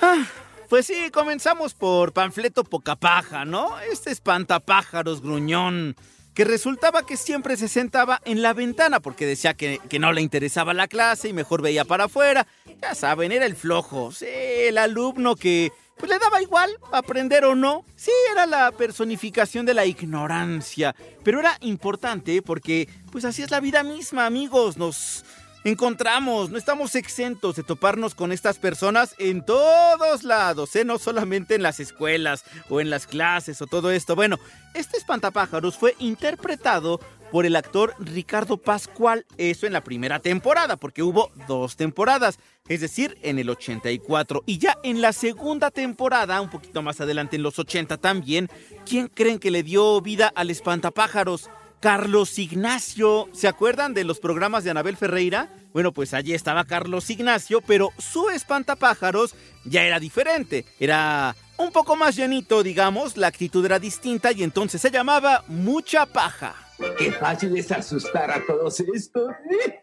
Ah, 0.00 0.24
pues 0.68 0.86
sí, 0.86 1.10
comenzamos 1.12 1.74
por 1.74 2.12
Panfleto 2.12 2.62
Pocapaja, 2.62 3.44
¿no? 3.44 3.76
Este 3.92 4.12
espantapájaros 4.12 5.20
gruñón, 5.20 5.96
que 6.40 6.44
resultaba 6.44 7.04
que 7.04 7.18
siempre 7.18 7.54
se 7.58 7.68
sentaba 7.68 8.22
en 8.24 8.40
la 8.40 8.54
ventana 8.54 9.00
porque 9.00 9.26
decía 9.26 9.52
que, 9.52 9.78
que 9.90 9.98
no 9.98 10.10
le 10.14 10.22
interesaba 10.22 10.72
la 10.72 10.88
clase 10.88 11.28
y 11.28 11.34
mejor 11.34 11.60
veía 11.60 11.84
para 11.84 12.04
afuera. 12.04 12.46
Ya 12.80 12.94
saben, 12.94 13.30
era 13.30 13.44
el 13.44 13.54
flojo, 13.54 14.10
el 14.22 14.78
alumno 14.78 15.36
que 15.36 15.70
pues 15.98 16.10
le 16.10 16.18
daba 16.18 16.40
igual 16.40 16.70
aprender 16.92 17.44
o 17.44 17.54
no. 17.54 17.84
Sí, 17.94 18.10
era 18.32 18.46
la 18.46 18.72
personificación 18.72 19.66
de 19.66 19.74
la 19.74 19.84
ignorancia, 19.84 20.96
pero 21.22 21.40
era 21.40 21.58
importante 21.60 22.40
porque 22.40 22.88
pues 23.12 23.26
así 23.26 23.42
es 23.42 23.50
la 23.50 23.60
vida 23.60 23.82
misma, 23.82 24.24
amigos, 24.24 24.78
nos 24.78 25.26
encontramos, 25.64 26.50
no 26.50 26.58
estamos 26.58 26.94
exentos 26.94 27.56
de 27.56 27.62
toparnos 27.62 28.14
con 28.14 28.32
estas 28.32 28.58
personas 28.58 29.14
en 29.18 29.44
todos 29.44 30.24
lados, 30.24 30.74
¿eh? 30.76 30.84
no 30.84 30.98
solamente 30.98 31.54
en 31.54 31.62
las 31.62 31.80
escuelas 31.80 32.44
o 32.68 32.80
en 32.80 32.90
las 32.90 33.06
clases 33.06 33.60
o 33.60 33.66
todo 33.66 33.90
esto. 33.90 34.16
Bueno, 34.16 34.38
este 34.74 34.96
espantapájaros 34.96 35.76
fue 35.76 35.94
interpretado 35.98 37.00
por 37.30 37.46
el 37.46 37.56
actor 37.56 37.94
Ricardo 37.98 38.56
Pascual, 38.56 39.24
eso 39.36 39.66
en 39.66 39.72
la 39.72 39.84
primera 39.84 40.18
temporada, 40.18 40.76
porque 40.76 41.02
hubo 41.02 41.30
dos 41.46 41.76
temporadas, 41.76 42.38
es 42.68 42.80
decir, 42.80 43.16
en 43.22 43.38
el 43.38 43.50
84. 43.50 44.42
Y 44.46 44.58
ya 44.58 44.78
en 44.82 45.00
la 45.00 45.12
segunda 45.12 45.70
temporada, 45.70 46.40
un 46.40 46.50
poquito 46.50 46.82
más 46.82 47.00
adelante 47.00 47.36
en 47.36 47.42
los 47.42 47.58
80 47.58 47.98
también, 47.98 48.48
¿quién 48.84 49.08
creen 49.08 49.38
que 49.38 49.50
le 49.50 49.62
dio 49.62 50.00
vida 50.00 50.32
al 50.34 50.50
espantapájaros? 50.50 51.48
Carlos 51.80 52.38
Ignacio. 52.38 53.28
¿Se 53.32 53.48
acuerdan 53.48 53.94
de 53.94 54.04
los 54.04 54.20
programas 54.20 54.64
de 54.64 54.70
Anabel 54.70 54.96
Ferreira? 54.96 55.48
Bueno, 55.72 55.92
pues 55.92 56.14
allí 56.14 56.34
estaba 56.34 56.64
Carlos 56.64 57.08
Ignacio, 57.08 57.62
pero 57.62 57.90
su 57.98 58.28
espantapájaros 58.28 59.34
ya 59.64 59.82
era 59.84 59.98
diferente. 59.98 60.66
Era 60.78 61.34
un 61.56 61.72
poco 61.72 61.96
más 61.96 62.16
llenito, 62.16 62.62
digamos, 62.62 63.16
la 63.16 63.28
actitud 63.28 63.64
era 63.64 63.78
distinta 63.78 64.32
y 64.32 64.42
entonces 64.42 64.80
se 64.80 64.90
llamaba 64.90 65.44
Mucha 65.48 66.06
Paja. 66.06 66.54
Qué 66.98 67.12
fácil 67.12 67.56
es 67.56 67.70
asustar 67.72 68.30
a 68.30 68.44
todos 68.46 68.80
estos. 68.80 69.30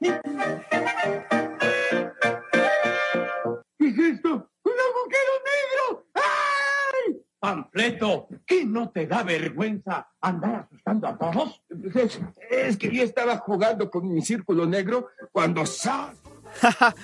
¿Qué 3.80 3.88
es 3.88 4.00
esto? 4.00 4.50
¡Un 4.64 4.74
agujero 4.74 5.34
negro! 5.46 6.06
¡Ay! 6.16 6.37
Panfleto, 7.40 8.28
¿qué 8.46 8.66
no 8.66 8.90
te 8.90 9.06
da 9.06 9.24
vergüenza 9.24 10.08
andar 10.22 10.68
asustando 10.68 11.08
a 11.08 11.18
todos? 11.18 11.62
Es, 11.96 12.20
es 12.50 12.78
que 12.78 12.94
yo 12.94 13.04
estaba 13.04 13.38
jugando 13.38 13.90
con 13.90 14.12
mi 14.12 14.22
círculo 14.22 14.66
negro 14.66 15.10
cuando 15.32 15.66
¡zas! 15.66 16.18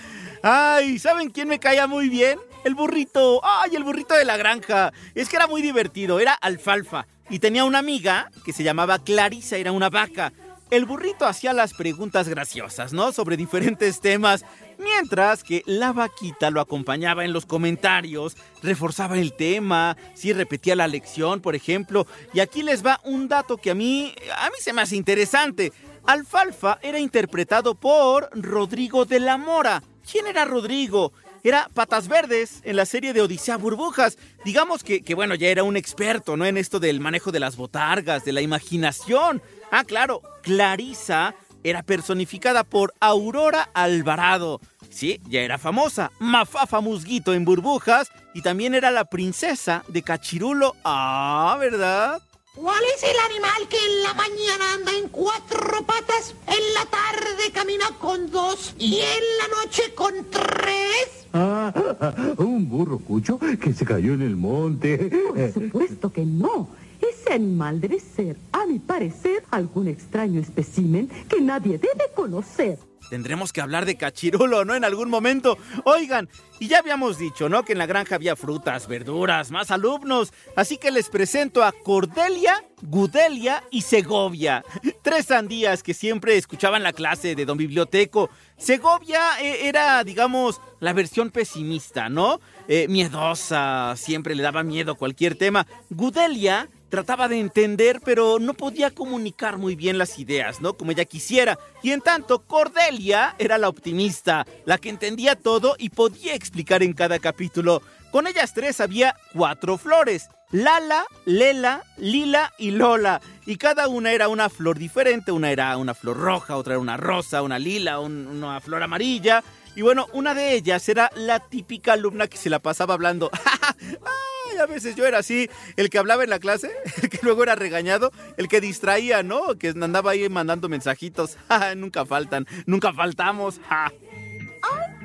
Ay, 0.44 1.00
¿saben 1.00 1.30
quién 1.30 1.48
me 1.48 1.60
caía 1.60 1.88
muy 1.88 2.10
bien? 2.10 2.40
El 2.64 2.76
burrito. 2.76 3.42
Ay, 3.44 3.76
el 3.76 3.84
burrito 3.84 4.16
de 4.16 4.26
la 4.26 4.38
granja. 4.38 4.92
Es 5.16 5.30
que 5.30 5.36
era 5.36 5.48
muy 5.48 5.62
divertido, 5.62 6.20
era 6.20 6.34
alfalfa. 6.34 7.08
Y 7.30 7.40
tenía 7.40 7.66
una 7.66 7.80
amiga 7.80 8.30
que 8.46 8.54
se 8.54 8.64
llamaba 8.64 9.00
Clarisa, 9.00 9.58
era 9.58 9.72
una 9.72 9.90
vaca. 9.90 10.34
El 10.70 10.86
burrito 10.86 11.26
hacía 11.26 11.54
las 11.54 11.74
preguntas 11.74 12.28
graciosas, 12.28 12.94
¿no? 12.94 13.12
Sobre 13.12 13.38
diferentes 13.38 14.02
temas, 14.02 14.44
mientras 14.78 15.44
que 15.44 15.64
la 15.66 15.94
vaquita 15.94 16.52
lo 16.52 16.62
acompañaba 16.62 17.26
en 17.26 17.34
los 17.34 17.46
comentarios, 17.46 18.36
reforzaba 18.62 19.18
el 19.18 19.34
tema, 19.34 19.98
sí 20.14 20.34
repetía 20.34 20.76
la 20.76 20.88
lección, 20.88 21.42
por 21.42 21.56
ejemplo. 21.56 22.08
Y 22.34 22.40
aquí 22.40 22.64
les 22.64 22.86
va 22.86 23.00
un 23.04 23.28
dato 23.28 23.58
que 23.58 23.72
a 23.72 23.76
mí, 23.76 24.14
a 24.38 24.50
mí 24.50 24.56
se 24.60 24.74
me 24.74 24.82
hace 24.82 24.96
interesante. 24.96 25.72
Alfalfa 26.06 26.80
era 26.82 27.00
interpretado 27.00 27.76
por 27.76 28.30
Rodrigo 28.34 29.06
de 29.06 29.20
la 29.20 29.38
Mora. 29.38 29.82
¿Quién 30.10 30.28
era 30.28 30.46
Rodrigo? 30.46 31.14
Era 31.46 31.70
Patas 31.74 32.08
Verdes 32.08 32.62
en 32.64 32.78
la 32.78 32.86
serie 32.86 33.14
de 33.14 33.22
Odisea 33.22 33.58
Burbujas. 33.58 34.18
Digamos 34.46 34.84
que, 34.84 35.02
que, 35.02 35.14
bueno, 35.14 35.36
ya 35.36 35.50
era 35.50 35.64
un 35.64 35.76
experto, 35.76 36.38
¿no? 36.38 36.46
En 36.46 36.58
esto 36.58 36.80
del 36.80 37.02
manejo 37.02 37.32
de 37.32 37.42
las 37.42 37.58
botargas, 37.58 38.24
de 38.24 38.32
la 38.32 38.42
imaginación. 38.42 39.42
Ah, 39.70 39.84
claro, 39.84 40.22
Clarisa 40.42 41.36
era 41.64 41.84
personificada 41.84 42.64
por 42.64 42.94
Aurora 43.00 43.70
Alvarado. 43.74 44.62
Sí, 44.90 45.20
ya 45.28 45.42
era 45.42 45.58
famosa. 45.58 46.12
Mafafa 46.20 46.82
Musguito 46.82 47.34
en 47.34 47.46
Burbujas. 47.46 48.12
Y 48.34 48.42
también 48.42 48.74
era 48.74 48.92
la 48.92 49.06
princesa 49.06 49.84
de 49.88 50.04
Cachirulo. 50.04 50.76
Ah, 50.84 51.58
¿verdad? 51.60 52.22
¿Cuál 52.56 52.84
es 52.96 53.02
el 53.02 53.16
animal 53.32 53.68
que 53.68 53.78
en 53.78 54.04
la 54.04 54.14
mañana 54.14 54.74
anda 54.76 54.92
en 54.96 55.10
cuatro 55.10 55.84
patas, 55.88 56.36
en 56.46 56.74
la 56.76 56.86
tarde 56.86 57.52
camina 57.52 57.86
con 58.00 58.30
dos 58.30 58.76
y 58.78 59.00
en 59.00 59.24
la 59.40 59.64
noche 59.64 59.96
con 59.96 60.14
tres? 60.30 61.26
Ah, 61.34 61.74
un 62.38 62.70
burro 62.70 63.00
cucho 63.00 63.40
que 63.40 63.74
se 63.74 63.86
cayó 63.86 64.14
en 64.14 64.22
el 64.22 64.36
monte. 64.36 64.98
Por 65.00 65.52
supuesto 65.52 66.14
que 66.14 66.26
no. 66.26 66.70
Ese 67.10 67.34
animal 67.34 67.82
debe 67.82 68.00
ser, 68.00 68.38
a 68.52 68.66
mi 68.66 68.80
parecer, 68.80 69.44
algún 69.52 69.88
extraño 69.88 70.40
espécimen 70.40 71.10
que 71.30 71.42
nadie 71.42 71.78
debe 71.78 72.06
conocer. 72.16 72.78
Tendremos 73.10 73.52
que 73.52 73.62
hablar 73.62 73.86
de 73.86 73.98
cachirulo, 73.98 74.66
¿no? 74.66 74.76
En 74.76 74.86
algún 74.86 75.10
momento. 75.10 75.58
Oigan, 75.84 76.30
y 76.60 76.68
ya 76.68 76.80
habíamos 76.80 77.18
dicho, 77.18 77.50
¿no? 77.50 77.64
Que 77.64 77.74
en 77.74 77.78
la 77.78 77.86
granja 77.86 78.16
había 78.16 78.36
frutas, 78.36 78.88
verduras, 78.88 79.52
más 79.52 79.72
alumnos. 79.72 80.34
Así 80.56 80.78
que 80.78 80.92
les 80.92 81.10
presento 81.10 81.64
a 81.64 81.72
Cordelia, 81.72 82.64
Gudelia 82.82 83.64
y 83.70 83.82
Segovia. 83.82 84.64
Tres 85.04 85.28
sandías 85.28 85.84
que 85.84 85.94
siempre 85.94 86.38
escuchaban 86.38 86.84
la 86.84 86.94
clase 86.94 87.36
de 87.36 87.46
Don 87.46 87.58
Biblioteco. 87.58 88.30
Segovia 88.58 89.20
eh, 89.42 89.68
era, 89.68 90.04
digamos, 90.04 90.62
la 90.80 90.94
versión 90.94 91.30
pesimista, 91.30 92.10
¿no? 92.10 92.40
Eh, 92.68 92.88
miedosa, 92.88 93.94
siempre 93.98 94.36
le 94.36 94.44
daba 94.44 94.64
miedo 94.64 94.96
cualquier 94.96 95.36
tema. 95.36 95.68
Gudelia 95.90 96.70
trataba 96.94 97.28
de 97.28 97.40
entender, 97.40 98.02
pero 98.06 98.38
no 98.38 98.54
podía 98.54 98.92
comunicar 98.92 99.58
muy 99.58 99.76
bien 99.76 99.98
las 99.98 100.20
ideas, 100.20 100.62
¿no? 100.62 100.74
Como 100.78 100.92
ella 100.92 101.06
quisiera. 101.06 101.58
Y 101.82 101.90
en 101.90 102.02
tanto, 102.02 102.44
Cordelia 102.46 103.34
era 103.40 103.58
la 103.58 103.68
optimista, 103.68 104.46
la 104.66 104.78
que 104.78 104.90
entendía 104.90 105.36
todo 105.36 105.76
y 105.80 105.90
podía 105.90 106.36
explicar 106.36 106.84
en 106.84 106.94
cada 106.94 107.18
capítulo. 107.18 107.82
Con 108.12 108.28
ellas 108.28 108.54
tres 108.54 108.80
había 108.80 109.16
cuatro 109.34 109.80
flores. 109.80 110.30
Lala, 110.52 111.06
Lela, 111.26 111.82
Lila 111.98 112.54
y 112.60 112.70
Lola. 112.70 113.22
Y 113.48 113.56
cada 113.56 113.88
una 113.88 114.12
era 114.12 114.28
una 114.28 114.50
flor 114.50 114.78
diferente. 114.78 115.32
Una 115.32 115.50
era 115.50 115.76
una 115.78 115.96
flor 115.96 116.18
roja, 116.18 116.58
otra 116.58 116.74
era 116.74 116.80
una 116.80 116.98
rosa, 116.98 117.42
una 117.42 117.58
lila, 117.58 118.00
un, 118.02 118.28
una 118.28 118.62
flor 118.62 118.84
amarilla. 118.84 119.44
Y 119.76 119.82
bueno, 119.82 120.08
una 120.14 120.34
de 120.36 120.54
ellas 120.54 120.88
era 120.88 121.10
la 121.16 121.40
típica 121.40 121.94
alumna 121.94 122.28
que 122.28 122.38
se 122.38 122.50
la 122.50 122.60
pasaba 122.60 122.94
hablando. 122.94 123.32
Ay, 123.82 124.58
a 124.58 124.66
veces 124.68 124.96
yo 124.96 125.06
era 125.08 125.20
así, 125.20 125.50
el 125.78 125.90
que 125.90 125.98
hablaba 125.98 126.24
en 126.24 126.30
la 126.30 126.40
clase, 126.40 126.72
el 127.02 127.10
que 127.10 127.20
luego 127.24 127.44
era 127.44 127.56
regañado, 127.56 128.12
el 128.38 128.48
que 128.48 128.62
distraía, 128.62 129.24
¿no? 129.24 129.58
Que 129.58 129.70
andaba 129.70 130.12
ahí 130.12 130.30
mandando 130.30 130.70
mensajitos. 130.70 131.38
nunca 131.76 132.06
faltan, 132.06 132.46
nunca 132.66 132.94
faltamos. 132.94 133.60
¡Ay, 133.70 133.90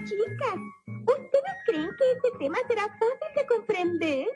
chicas! 0.05 0.61
¿Ustedes 0.87 1.57
creen 1.67 1.91
que 1.97 2.13
este 2.13 2.39
tema 2.39 2.59
será 2.69 2.83
fácil 2.83 3.35
de 3.35 3.47
comprender? 3.47 4.27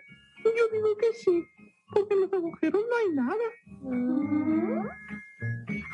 Yo 0.44 0.68
digo 0.72 0.96
que 0.96 1.12
sí, 1.12 1.44
porque 1.92 2.14
en 2.14 2.20
los 2.22 2.32
agujeros 2.32 2.82
no 2.88 2.96
hay 2.96 3.14
nada. 3.14 3.44
¿Mm? 3.82 4.61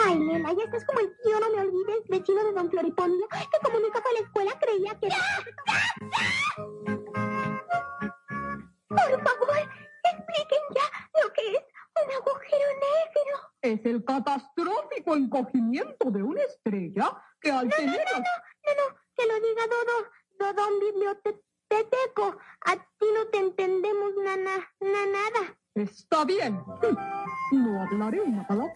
Ay, 0.01 0.19
nena, 0.19 0.53
ya 0.53 0.65
estás 0.65 0.85
como 0.85 1.01
el 1.01 1.17
tío, 1.23 1.41
no 1.41 1.51
me 1.51 1.61
olvides, 1.63 2.09
vecino 2.09 2.45
de 2.45 2.53
don 2.53 2.71
Floripondio, 2.71 3.27
que 3.29 3.59
como 3.63 3.81
nunca 3.81 4.01
fue 4.01 4.11
a 4.11 4.15
la 4.15 4.21
escuela 4.21 4.59
creía 4.61 4.99
que... 5.01 5.09
Por 8.89 9.23
favor, 9.25 9.59
expliquen 10.05 10.63
ya 10.75 11.23
lo 11.23 11.33
que 11.33 11.43
es 11.53 11.65
un 12.05 12.13
agujero 12.13 12.69
negro. 12.81 13.37
Es 13.61 13.85
el 13.85 14.05
catastrófico 14.05 15.17
encogimiento 15.17 16.11
de 16.11 16.23
una 16.23 16.43
estrella 16.43 17.23
que 17.41 17.51
al 17.51 17.69
No, 17.69 17.77
tener... 17.77 18.05
no, 18.13 18.19
no, 18.19 18.25
no, 18.65 18.75
no, 18.75 18.97
que 19.15 19.27
lo 19.27 19.35
diga 19.35 19.67
Dodo, 19.67 20.09
Dodón 20.39 20.81
biblioteco. 20.81 22.39
A 22.67 22.77
ti 22.77 23.07
no 23.15 23.27
te 23.31 23.39
entendemos, 23.39 24.13
nana, 24.25 24.57
na, 24.81 25.07
nada. 25.07 25.59
Está 25.75 26.25
bien. 26.25 26.63
No 27.51 27.81
hablaré 27.81 28.21
una 28.21 28.47
palabra. 28.47 28.75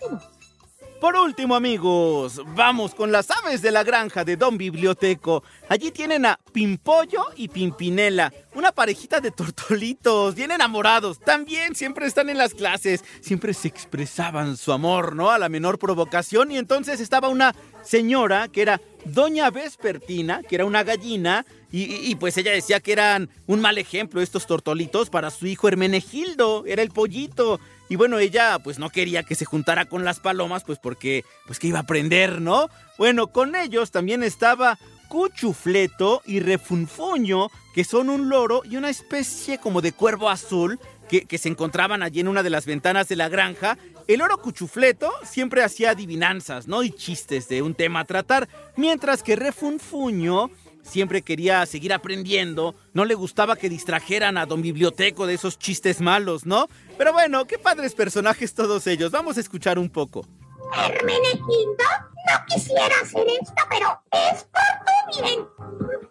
Por 1.02 1.16
último, 1.16 1.56
amigos, 1.56 2.40
vamos 2.54 2.94
con 2.94 3.10
las 3.10 3.28
aves 3.32 3.60
de 3.60 3.72
la 3.72 3.82
granja 3.82 4.22
de 4.22 4.36
Don 4.36 4.56
Biblioteco. 4.56 5.42
Allí 5.68 5.90
tienen 5.90 6.24
a 6.24 6.38
Pimpollo 6.52 7.24
y 7.34 7.48
Pimpinela, 7.48 8.32
una 8.54 8.72
parejita 8.72 9.20
de 9.20 9.30
tortolitos, 9.30 10.34
bien 10.34 10.50
enamorados. 10.50 11.18
También 11.20 11.74
siempre 11.74 12.06
están 12.06 12.28
en 12.30 12.38
las 12.38 12.54
clases, 12.54 13.04
siempre 13.20 13.54
se 13.54 13.68
expresaban 13.68 14.56
su 14.56 14.72
amor, 14.72 15.14
¿no? 15.16 15.30
A 15.30 15.38
la 15.38 15.48
menor 15.48 15.78
provocación. 15.78 16.50
Y 16.50 16.58
entonces 16.58 17.00
estaba 17.00 17.28
una 17.28 17.54
señora 17.82 18.48
que 18.48 18.62
era 18.62 18.80
Doña 19.04 19.50
Vespertina, 19.50 20.42
que 20.48 20.54
era 20.56 20.64
una 20.64 20.84
gallina, 20.84 21.44
y, 21.72 21.84
y- 21.84 22.10
y, 22.10 22.14
pues 22.16 22.36
ella 22.36 22.52
decía 22.52 22.80
que 22.80 22.92
eran 22.92 23.30
un 23.46 23.60
mal 23.60 23.78
ejemplo 23.78 24.20
estos 24.20 24.46
tortolitos 24.46 25.08
para 25.08 25.30
su 25.30 25.46
hijo 25.46 25.68
Hermenegildo, 25.68 26.64
era 26.66 26.82
el 26.82 26.90
pollito. 26.90 27.58
Y 27.88 27.96
bueno, 27.96 28.18
ella 28.18 28.58
pues 28.58 28.78
no 28.78 28.90
quería 28.90 29.22
que 29.22 29.34
se 29.34 29.44
juntara 29.46 29.86
con 29.86 30.04
las 30.04 30.20
palomas, 30.20 30.64
pues 30.64 30.78
porque 30.78 31.24
pues 31.46 31.58
que 31.58 31.68
iba 31.68 31.78
a 31.78 31.82
aprender, 31.82 32.40
¿no? 32.40 32.68
Bueno, 32.98 33.28
con 33.28 33.56
ellos 33.56 33.90
también 33.90 34.22
estaba 34.22 34.78
Cuchufleto 35.12 36.22
y 36.24 36.40
Refunfuño, 36.40 37.48
que 37.74 37.84
son 37.84 38.08
un 38.08 38.30
loro 38.30 38.62
y 38.64 38.76
una 38.76 38.88
especie 38.88 39.58
como 39.58 39.82
de 39.82 39.92
cuervo 39.92 40.30
azul 40.30 40.80
que, 41.06 41.36
se 41.36 41.50
encontraban 41.50 42.02
allí 42.02 42.20
en 42.20 42.28
una 42.28 42.42
de 42.42 42.48
las 42.48 42.64
ventanas 42.64 43.08
de 43.08 43.16
la 43.16 43.28
granja. 43.28 43.76
El 44.08 44.20
loro 44.20 44.38
Cuchufleto 44.38 45.12
siempre 45.22 45.62
hacía 45.62 45.90
adivinanzas, 45.90 46.66
¿no? 46.66 46.82
Y 46.82 46.92
chistes 46.92 47.46
de 47.48 47.60
un 47.60 47.74
tema 47.74 48.00
a 48.00 48.04
tratar, 48.06 48.48
mientras 48.74 49.22
que 49.22 49.36
Refunfuño 49.36 50.50
siempre 50.82 51.20
quería 51.20 51.66
seguir 51.66 51.92
aprendiendo, 51.92 52.74
no 52.94 53.04
le 53.04 53.14
gustaba 53.14 53.56
que 53.56 53.68
distrajeran 53.68 54.38
a 54.38 54.46
don 54.46 54.62
Biblioteco 54.62 55.26
de 55.26 55.34
esos 55.34 55.58
chistes 55.58 56.00
malos, 56.00 56.46
¿no? 56.46 56.70
Pero 56.96 57.12
bueno, 57.12 57.44
qué 57.44 57.58
padres 57.58 57.94
personajes 57.94 58.54
todos 58.54 58.86
ellos, 58.86 59.10
vamos 59.10 59.36
a 59.36 59.40
escuchar 59.40 59.78
un 59.78 59.90
poco. 59.90 60.26
Hermenegildo, 60.74 61.84
no 62.26 62.46
quisiera 62.46 62.94
hacer 63.02 63.26
esto, 63.40 63.62
pero 63.68 64.00
es 64.12 64.44
por 64.44 64.62
tu 64.84 65.22
bien. 65.22 65.46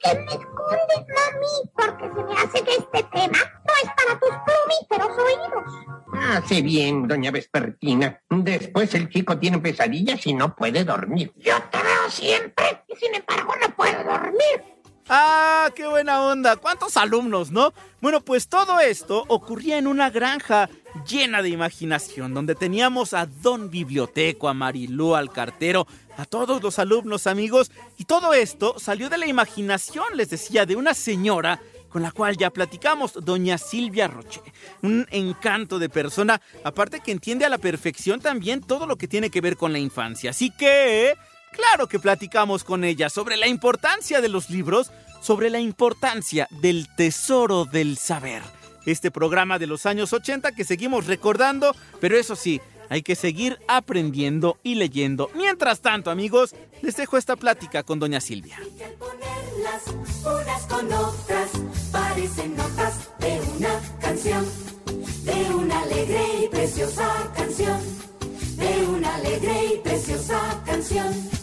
¿Qué 0.03 0.15
me 0.15 0.25
escondes, 0.25 1.05
mami? 1.15 1.47
Porque 1.75 2.05
se 2.15 2.23
me 2.23 2.33
hace 2.41 2.63
que 2.63 2.71
este 2.71 3.03
tema 3.11 3.37
no 3.37 3.73
es 3.83 3.89
para 3.95 4.19
tus 4.19 4.35
plumíferos 4.45 5.17
oídos. 5.17 5.91
Hace 6.29 6.61
bien, 6.61 7.07
doña 7.07 7.31
Vespertina. 7.31 8.21
Después 8.29 8.93
el 8.95 9.09
chico 9.09 9.37
tiene 9.37 9.59
pesadillas 9.59 10.25
y 10.27 10.33
no 10.33 10.55
puede 10.55 10.83
dormir. 10.83 11.31
Yo 11.37 11.55
te 11.71 11.77
veo 11.77 12.09
siempre 12.09 12.83
y 12.87 12.95
sin 12.95 13.15
embargo 13.15 13.53
no 13.61 13.75
puedo 13.75 14.03
dormir. 14.03 14.80
¡Ah, 15.13 15.69
qué 15.75 15.85
buena 15.87 16.21
onda! 16.21 16.55
¿Cuántos 16.55 16.95
alumnos, 16.95 17.51
no? 17.51 17.73
Bueno, 17.99 18.21
pues 18.21 18.47
todo 18.47 18.79
esto 18.79 19.25
ocurría 19.27 19.77
en 19.77 19.87
una 19.87 20.09
granja 20.09 20.69
llena 21.05 21.41
de 21.41 21.49
imaginación, 21.49 22.33
donde 22.33 22.55
teníamos 22.55 23.13
a 23.13 23.25
Don 23.25 23.69
Biblioteco, 23.69 24.47
a 24.47 24.53
Marilú, 24.53 25.15
al 25.15 25.29
cartero, 25.29 25.85
a 26.15 26.23
todos 26.23 26.63
los 26.63 26.79
alumnos, 26.79 27.27
amigos, 27.27 27.71
y 27.97 28.05
todo 28.05 28.33
esto 28.33 28.79
salió 28.79 29.09
de 29.09 29.17
la 29.17 29.27
imaginación, 29.27 30.05
les 30.15 30.29
decía, 30.29 30.65
de 30.65 30.77
una 30.77 30.93
señora 30.93 31.59
con 31.89 32.03
la 32.03 32.13
cual 32.13 32.37
ya 32.37 32.49
platicamos, 32.49 33.11
doña 33.13 33.57
Silvia 33.57 34.07
Roche. 34.07 34.39
Un 34.81 35.05
encanto 35.11 35.77
de 35.77 35.89
persona, 35.89 36.39
aparte 36.63 37.01
que 37.01 37.11
entiende 37.11 37.43
a 37.43 37.49
la 37.49 37.57
perfección 37.57 38.21
también 38.21 38.61
todo 38.61 38.85
lo 38.87 38.95
que 38.95 39.09
tiene 39.09 39.29
que 39.29 39.41
ver 39.41 39.57
con 39.57 39.73
la 39.73 39.79
infancia. 39.79 40.29
Así 40.29 40.51
que, 40.51 41.17
claro 41.51 41.87
que 41.87 41.99
platicamos 41.99 42.63
con 42.63 42.83
ella 42.83 43.09
sobre 43.09 43.37
la 43.37 43.47
importancia 43.47 44.21
de 44.21 44.29
los 44.29 44.49
libros, 44.49 44.91
sobre 45.21 45.49
la 45.49 45.59
importancia 45.59 46.47
del 46.49 46.87
tesoro 46.95 47.65
del 47.65 47.97
saber. 47.97 48.41
Este 48.85 49.11
programa 49.11 49.59
de 49.59 49.67
los 49.67 49.85
años 49.85 50.11
80 50.11 50.53
que 50.53 50.63
seguimos 50.63 51.05
recordando, 51.05 51.75
pero 51.99 52.17
eso 52.17 52.35
sí, 52.35 52.59
hay 52.89 53.03
que 53.03 53.15
seguir 53.15 53.57
aprendiendo 53.69 54.57
y 54.63 54.75
leyendo. 54.75 55.29
Mientras 55.33 55.79
tanto, 55.79 56.11
amigos, 56.11 56.53
les 56.81 56.97
dejo 56.97 57.17
esta 57.17 57.37
plática 57.37 57.83
con 57.83 57.99
doña 57.99 58.19
Silvia. 58.19 58.59
Las 59.63 59.87
unas 60.25 60.65
con 60.65 60.91
otras 60.91 61.51
parecen 61.91 62.55
notas 62.57 63.09
de 63.19 63.39
una 63.55 63.79
canción, 64.01 64.45
de 65.23 65.55
una 65.55 65.83
y 66.43 66.47
preciosa 66.49 67.31
canción, 67.33 67.79
de 68.57 68.85
una 68.87 69.15
alegre 69.15 69.75
y 69.75 69.77
preciosa 69.77 70.61
canción. 70.65 71.40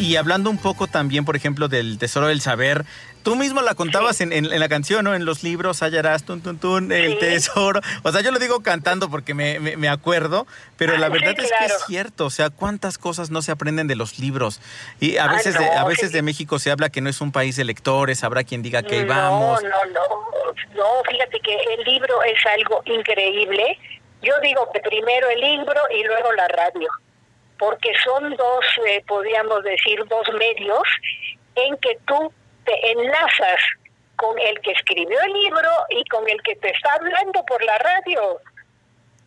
Y 0.00 0.16
hablando 0.16 0.50
un 0.50 0.58
poco 0.58 0.86
también, 0.86 1.24
por 1.24 1.36
ejemplo, 1.36 1.68
del 1.68 1.98
tesoro 1.98 2.26
del 2.26 2.40
saber, 2.40 2.84
tú 3.22 3.36
mismo 3.36 3.60
la 3.60 3.74
contabas 3.74 4.20
en, 4.22 4.32
en- 4.32 4.50
en 4.50 4.58
la 4.60 4.68
canción, 4.68 5.04
¿no? 5.04 5.14
En 5.14 5.24
los 5.26 5.42
libros, 5.42 5.82
hallarás, 5.82 6.24
tun, 6.24 6.40
tun, 6.40 6.58
tun, 6.58 6.90
el 6.90 7.18
tesoro. 7.18 7.80
O 8.02 8.10
sea, 8.10 8.22
yo 8.22 8.30
lo 8.30 8.38
digo 8.38 8.60
cantando 8.60 9.10
porque 9.10 9.34
me, 9.34 9.60
me- 9.60 9.76
me 9.76 9.88
acuerdo, 9.90 10.46
pero 10.78 10.96
la 10.96 11.06
Ah, 11.06 11.10
verdad 11.10 11.34
sí, 11.38 11.44
es 11.44 11.52
que 11.58 11.64
es 11.66 11.74
cierto. 11.86 12.26
O 12.26 12.30
sea, 12.30 12.48
cuántas 12.50 12.96
cosas 12.96 13.30
no 13.30 13.42
se 13.42 13.52
aprenden 13.52 13.86
de 13.88 13.94
los 13.96 14.18
libros. 14.18 14.60
Y 15.00 15.18
a 15.18 15.24
Ah, 15.24 15.32
veces, 15.34 15.58
de, 15.58 15.66
a 15.66 15.84
veces 15.84 16.12
de 16.12 16.22
México 16.22 16.58
se 16.58 16.70
habla 16.70 16.88
que 16.88 17.02
no 17.02 17.10
es 17.10 17.20
un 17.20 17.30
país 17.30 17.56
de 17.56 17.64
lectores, 17.64 18.24
habrá 18.24 18.42
quien 18.44 18.62
diga 18.62 18.82
que 18.82 19.00
ahí 19.00 19.04
no, 19.04 19.14
vamos. 19.14 19.62
No, 19.62 19.68
no, 19.68 20.54
no, 20.74 20.84
fíjate 21.10 21.38
que 21.40 21.54
el 21.74 21.84
libro 21.84 22.22
es 22.22 22.38
algo 22.58 22.82
increíble. 22.86 23.78
Yo 24.22 24.32
digo 24.42 24.66
que 24.72 24.80
primero 24.80 25.28
el 25.28 25.40
libro 25.40 25.80
y 25.94 26.04
luego 26.04 26.32
la 26.32 26.48
radio, 26.48 26.88
porque 27.60 27.92
son 28.02 28.34
dos, 28.36 28.64
eh, 28.88 29.04
podríamos 29.06 29.62
decir, 29.62 30.02
dos 30.06 30.26
medios 30.32 30.82
en 31.54 31.76
que 31.76 31.96
tú 32.06 32.32
te 32.64 32.92
enlazas 32.92 33.60
con 34.16 34.38
el 34.38 34.58
que 34.60 34.72
escribió 34.72 35.20
el 35.20 35.32
libro 35.34 35.70
y 35.90 36.02
con 36.06 36.26
el 36.28 36.40
que 36.42 36.56
te 36.56 36.70
está 36.70 36.94
hablando 36.94 37.44
por 37.44 37.62
la 37.62 37.76
radio. 37.78 38.40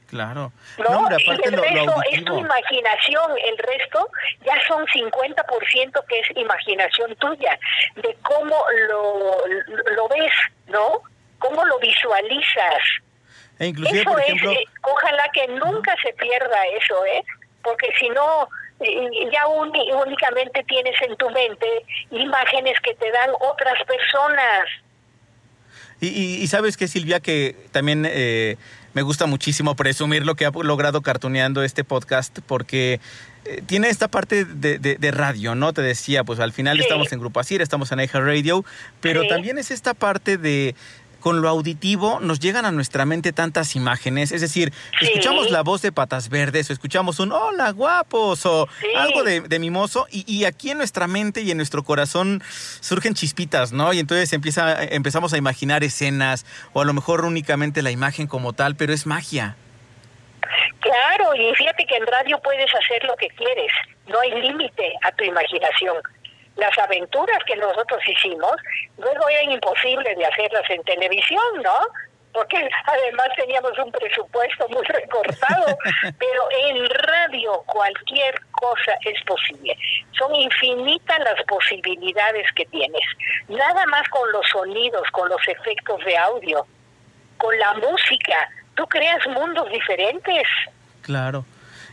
Claro. 0.07 0.51
¿no? 0.79 0.89
No, 0.89 0.97
hombre, 0.99 1.17
y 1.19 1.23
aparte 1.23 1.49
el 1.49 1.55
lo, 1.55 1.61
lo 1.61 1.63
resto 1.63 2.01
es 2.11 2.25
tu 2.25 2.37
imaginación, 2.39 3.31
el 3.45 3.57
resto 3.59 4.09
ya 4.43 4.59
son 4.67 4.83
50% 4.87 6.05
que 6.07 6.19
es 6.19 6.27
imaginación 6.35 7.15
tuya, 7.17 7.59
de 7.95 8.17
cómo 8.23 8.55
lo, 8.89 9.47
lo 9.95 10.07
ves, 10.07 10.33
¿no? 10.67 11.01
Cómo 11.37 11.63
lo 11.65 11.77
visualizas. 11.77 12.83
E 13.59 13.67
inclusive, 13.67 14.01
eso 14.01 14.09
por 14.11 14.21
es, 14.21 14.25
ejemplo... 14.27 14.51
eh, 14.51 14.65
ojalá 14.81 15.29
que 15.33 15.47
nunca 15.49 15.95
se 16.01 16.13
pierda 16.13 16.63
eso, 16.79 17.05
¿eh? 17.05 17.23
Porque 17.63 17.87
si 17.99 18.09
no, 18.09 18.47
eh, 18.79 19.29
ya 19.31 19.47
únicamente 19.47 20.63
tienes 20.67 20.95
en 21.01 21.15
tu 21.17 21.29
mente 21.29 21.67
imágenes 22.11 22.75
que 22.83 22.93
te 22.95 23.09
dan 23.11 23.29
otras 23.39 23.75
personas. 23.85 24.67
Y, 26.01 26.07
y- 26.07 26.43
y 26.43 26.47
sabes 26.47 26.75
que 26.75 26.87
Silvia, 26.87 27.19
que 27.21 27.55
también 27.71 28.05
eh, 28.05 28.57
me 28.93 29.01
gusta 29.03 29.25
muchísimo 29.25 29.75
presumir 29.75 30.25
lo 30.25 30.35
que 30.35 30.45
ha 30.45 30.51
logrado 30.51 31.01
cartoneando 31.01 31.63
este 31.63 31.83
podcast, 31.85 32.39
porque 32.45 32.99
eh, 33.45 33.61
tiene 33.65 33.87
esta 33.89 34.07
parte 34.09 34.43
de, 34.45 34.79
de- 34.79 34.95
de 34.95 35.11
radio, 35.11 35.55
¿no? 35.55 35.71
Te 35.71 35.81
decía, 35.81 36.23
pues 36.25 36.39
al 36.39 36.51
final 36.51 36.79
estamos 36.79 37.11
en 37.13 37.19
Grupo 37.19 37.39
Asir, 37.39 37.61
estamos 37.61 37.91
en 37.93 38.01
Eja 38.01 38.19
Radio, 38.19 38.65
pero 38.99 39.21
Sí. 39.21 39.27
también 39.29 39.57
es 39.57 39.71
esta 39.71 39.93
parte 39.93 40.37
de 40.37 40.75
con 41.23 41.41
lo 41.41 41.47
auditivo 41.47 42.19
nos 42.19 42.41
llegan 42.41 42.65
a 42.65 42.71
nuestra 42.73 43.05
mente 43.05 43.31
tantas 43.31 43.77
imágenes, 43.77 44.33
es 44.33 44.41
decir, 44.41 44.73
escuchamos 44.99 45.51
la 45.51 45.61
voz 45.61 45.81
de 45.81 45.93
Patas 45.93 46.27
Verdes 46.27 46.69
o 46.69 46.73
escuchamos 46.73 47.21
un 47.21 47.31
hola 47.31 47.71
guapos 47.71 48.45
o 48.45 48.67
algo 48.97 49.23
de, 49.23 49.39
de 49.39 49.57
mimoso 49.57 50.05
y, 50.11 50.25
y 50.27 50.43
aquí 50.43 50.71
en 50.71 50.79
nuestra 50.79 51.07
mente 51.07 51.39
y 51.39 51.49
en 51.49 51.55
nuestro 51.55 51.83
corazón 51.83 52.43
surgen 52.81 53.13
chispitas, 53.13 53.71
¿no? 53.71 53.93
Y 53.93 53.99
entonces 53.99 54.33
empieza, 54.33 54.83
empezamos 54.83 55.31
a 55.31 55.37
imaginar 55.37 55.85
escenas 55.85 56.45
o 56.73 56.81
a 56.81 56.85
lo 56.85 56.91
mejor 56.91 57.23
únicamente 57.23 57.81
la 57.83 57.91
imagen 57.91 58.27
como 58.27 58.51
tal, 58.51 58.75
pero 58.75 58.91
es 58.91 59.05
magia. 59.05 59.55
Claro, 60.81 61.33
y 61.35 61.55
fíjate 61.55 61.85
que 61.85 61.95
en 61.95 62.05
radio 62.05 62.37
puedes 62.43 62.69
hacer 62.75 63.01
lo 63.05 63.15
que 63.15 63.29
quieres, 63.29 63.71
no 64.07 64.19
hay 64.19 64.41
límite 64.41 64.91
a 65.03 65.11
tu 65.13 65.23
imaginación. 65.23 65.95
Las 66.55 66.77
aventuras 66.77 67.39
que 67.45 67.55
nosotros 67.55 67.99
hicimos, 68.07 68.53
luego 68.97 69.29
eran 69.29 69.51
imposibles 69.51 70.17
de 70.17 70.25
hacerlas 70.25 70.69
en 70.69 70.83
televisión, 70.83 71.61
¿no? 71.63 71.77
Porque 72.31 72.67
además 72.85 73.27
teníamos 73.35 73.77
un 73.77 73.91
presupuesto 73.91 74.67
muy 74.69 74.83
recortado, 74.83 75.77
pero 76.19 76.43
en 76.67 76.89
radio 76.89 77.63
cualquier 77.65 78.39
cosa 78.51 78.97
es 79.05 79.21
posible. 79.23 79.77
Son 80.17 80.33
infinitas 80.35 81.19
las 81.19 81.43
posibilidades 81.43 82.51
que 82.55 82.65
tienes. 82.65 83.03
Nada 83.47 83.85
más 83.87 84.07
con 84.09 84.31
los 84.31 84.47
sonidos, 84.49 85.09
con 85.11 85.29
los 85.29 85.47
efectos 85.47 86.03
de 86.05 86.17
audio, 86.17 86.65
con 87.37 87.57
la 87.59 87.73
música, 87.73 88.49
tú 88.75 88.85
creas 88.87 89.25
mundos 89.27 89.69
diferentes. 89.69 90.47
Claro. 91.01 91.45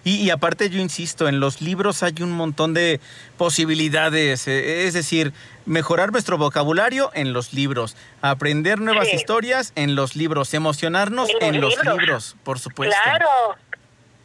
Y, 0.05 0.17
y 0.17 0.31
aparte 0.31 0.71
yo 0.71 0.81
insisto, 0.81 1.29
en 1.29 1.41
los 1.41 1.61
libros 1.61 2.03
hay 2.03 2.15
un 2.21 2.33
montón 2.33 2.73
de 2.75 3.01
posibilidades, 3.37 4.49
eh, 4.49 4.87
es 4.87 4.95
decir, 4.95 5.33
mejorar 5.67 6.13
nuestro 6.13 6.39
vocabulario 6.39 7.11
en 7.15 7.33
los 7.33 7.53
libros, 7.53 7.97
aprender 8.23 8.79
nuevas 8.81 9.09
Sí. 9.09 9.17
historias 9.17 9.73
en 9.77 9.95
los 9.95 10.17
libros, 10.17 10.55
emocionarnos 10.55 11.29
En 11.41 11.55
en 11.55 11.61
los 11.61 11.77
libros. 11.77 11.99
libros, 12.01 12.37
por 12.45 12.59
supuesto. 12.59 12.97
Claro, 13.05 13.29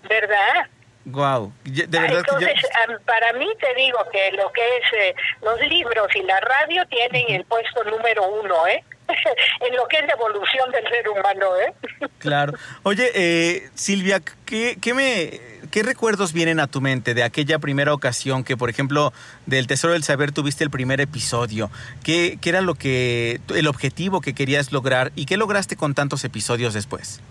¿verdad? 0.08 0.70
Wow, 1.06 1.54
de 1.64 1.86
verdad 1.86 2.24
que 2.24 2.32
yo... 2.32 2.48
Entonces, 2.48 3.02
para 3.06 3.34
mí 3.34 3.48
te 3.60 3.76
digo 3.80 3.98
que 4.12 4.32
lo 4.36 4.52
que 4.52 4.62
es 4.78 4.94
eh, 5.00 5.16
los 5.44 5.60
libros 5.70 6.08
y 6.16 6.24
la 6.24 6.40
radio 6.40 6.84
tienen 6.88 7.26
el 7.30 7.46
puesto 7.46 7.84
número 7.84 8.28
uno, 8.28 8.66
¿eh? 8.68 8.84
en 9.70 9.76
lo 9.76 9.88
que 9.88 9.98
es 10.00 10.06
la 10.08 10.14
evolución 10.14 10.72
del 10.72 10.88
ser 10.90 11.08
humano, 11.10 11.46
¿eh? 11.58 11.74
Claro. 12.18 12.54
Oye, 12.82 13.12
eh, 13.14 13.70
Silvia, 13.76 14.20
¿qué, 14.46 14.78
qué 14.82 14.94
me, 14.96 15.40
¿qué 15.72 15.84
recuerdos 15.84 16.34
vienen 16.34 16.60
a 16.60 16.68
tu 16.68 16.82
mente 16.82 17.14
de 17.14 17.24
aquella 17.24 17.60
primera 17.60 17.94
ocasión 17.94 18.44
que, 18.44 18.58
por 18.58 18.70
ejemplo, 18.70 19.14
del 19.46 19.68
Tesoro 19.68 19.94
del 19.94 20.04
Saber 20.04 20.32
tuviste 20.32 20.64
el 20.64 20.70
primer 20.70 21.02
episodio? 21.02 21.70
¿Qué, 22.04 22.38
qué 22.42 22.50
era 22.50 22.62
lo 22.62 22.76
que, 22.76 23.40
el 23.54 23.68
objetivo 23.68 24.22
que 24.22 24.34
querías 24.34 24.72
lograr 24.72 25.12
y 25.16 25.26
qué 25.26 25.38
lograste 25.38 25.76
con 25.76 25.94
tantos 25.94 26.24
episodios 26.24 26.74
después? 26.74 27.22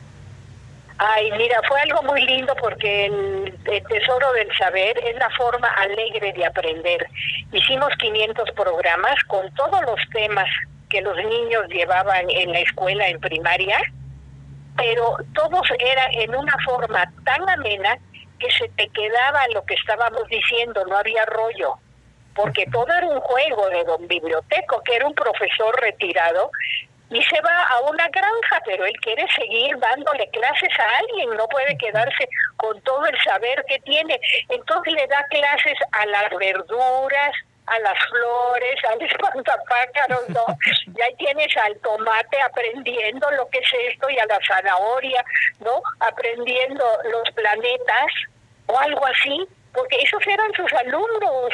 Ay, 0.99 1.31
mira, 1.37 1.61
fue 1.67 1.81
algo 1.81 2.03
muy 2.05 2.23
lindo 2.23 2.55
porque 2.61 3.07
el, 3.07 3.59
el 3.65 3.83
tesoro 3.85 4.33
del 4.33 4.49
saber 4.57 4.97
es 4.99 5.17
la 5.17 5.29
forma 5.31 5.69
alegre 5.69 6.33
de 6.33 6.47
aprender. 6.47 7.09
Hicimos 7.53 7.89
500 7.99 8.51
programas 8.53 9.17
con 9.27 9.53
todos 9.55 9.81
los 9.83 9.99
temas 10.13 10.49
que 10.89 11.01
los 11.01 11.17
niños 11.17 11.65
llevaban 11.69 12.31
en 12.31 12.53
la 12.53 12.61
escuela 12.61 13.09
en 13.09 13.19
primaria, 13.19 13.79
pero 14.77 15.17
todos 15.35 15.67
eran 15.81 16.13
en 16.13 16.35
una 16.35 16.57
forma 16.65 17.11
tan 17.25 17.49
amena 17.49 17.99
que 18.45 18.53
se 18.53 18.69
te 18.71 18.89
quedaba 18.89 19.47
lo 19.55 19.65
que 19.65 19.75
estábamos 19.75 20.29
diciendo, 20.29 20.85
no 20.87 20.97
había 20.99 21.25
rollo, 21.25 21.77
porque 22.35 22.67
todo 22.71 22.87
era 22.93 23.07
un 23.07 23.21
juego 23.21 23.71
de 23.71 23.85
don 23.85 24.07
biblioteco, 24.07 24.83
que 24.83 24.97
era 24.97 25.07
un 25.07 25.15
profesor 25.15 25.81
retirado, 25.81 26.51
y 27.11 27.23
se 27.23 27.41
va 27.41 27.63
a 27.63 27.81
una 27.83 28.09
granja, 28.09 28.61
pero 28.67 28.85
él 28.85 28.95
quiere 29.01 29.27
seguir 29.35 29.79
dándole 29.79 30.29
clases 30.31 30.71
a 30.79 30.99
alguien, 30.99 31.31
no 31.37 31.47
puede 31.49 31.77
quedarse 31.79 32.29
con 32.57 32.81
todo 32.83 33.07
el 33.07 33.17
saber 33.23 33.65
que 33.69 33.79
tiene. 33.81 34.21
Entonces 34.49 34.93
le 34.93 35.07
da 35.07 35.25
clases 35.31 35.79
a 35.93 36.07
las 36.07 36.31
verduras, 36.37 37.33
a 37.67 37.79
las 37.79 37.99
flores, 38.09 38.85
al 38.91 39.03
espantapájaros, 39.11 40.29
¿no? 40.31 40.45
Y 40.97 41.03
ahí 41.03 41.15
tienes 41.17 41.57
al 41.57 41.77
tomate 41.81 42.41
aprendiendo 42.43 43.31
lo 43.33 43.49
que 43.49 43.59
es 43.59 43.73
esto 43.93 44.11
y 44.11 44.19
a 44.19 44.27
la 44.27 44.39
zanahoria, 44.47 45.25
¿no? 45.61 45.83
Aprendiendo 46.01 46.85
los 47.11 47.31
planetas 47.35 48.13
o 48.67 48.79
algo 48.79 49.05
así, 49.07 49.47
porque 49.73 49.97
esos 50.03 50.21
eran 50.27 50.53
sus 50.55 50.73
alumnos. 50.73 51.51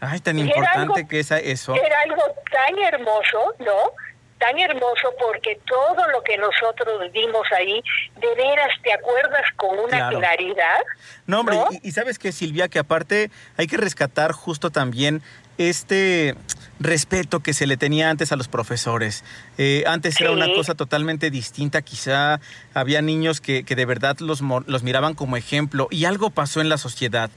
Ay, 0.00 0.20
tan 0.20 0.38
importante 0.38 0.78
algo- 1.00 1.08
que 1.08 1.20
es 1.20 1.30
eso. 1.30 1.74
Era 1.74 2.00
algo 2.00 2.22
tan 2.50 2.78
hermoso, 2.78 3.54
¿no? 3.60 3.92
Tan 4.38 4.58
hermoso 4.58 5.14
porque 5.18 5.58
todo 5.66 6.08
lo 6.08 6.22
que 6.22 6.36
nosotros 6.36 7.10
vimos 7.12 7.46
ahí, 7.56 7.82
de 8.16 8.34
veras 8.34 8.68
te 8.82 8.92
acuerdas 8.92 9.42
con 9.56 9.78
una 9.78 9.96
Claro. 9.96 10.18
claridad. 10.18 10.80
No, 11.26 11.40
hombre, 11.40 11.56
¿no? 11.56 11.68
Y, 11.70 11.88
y 11.88 11.92
sabes 11.92 12.18
que 12.18 12.32
Silvia, 12.32 12.68
que 12.68 12.78
aparte 12.78 13.30
hay 13.56 13.66
que 13.66 13.76
rescatar 13.78 14.32
justo 14.32 14.70
también 14.70 15.22
este 15.58 16.34
respeto 16.80 17.40
que 17.40 17.54
se 17.54 17.66
le 17.66 17.76
tenía 17.76 18.10
antes 18.10 18.32
a 18.32 18.36
los 18.36 18.48
profesores. 18.48 19.24
Eh, 19.58 19.84
antes 19.86 20.20
era 20.20 20.32
una 20.32 20.52
cosa 20.52 20.74
totalmente 20.74 21.30
distinta, 21.30 21.82
quizá 21.82 22.40
había 22.74 23.00
niños 23.02 23.40
que, 23.40 23.64
que 23.64 23.76
de 23.76 23.86
verdad 23.86 24.18
los, 24.18 24.40
los 24.40 24.82
miraban 24.82 25.14
como 25.14 25.36
ejemplo 25.36 25.88
y 25.90 26.04
algo 26.04 26.30
pasó 26.30 26.60
en 26.60 26.68
la 26.68 26.78
sociedad. 26.78 27.30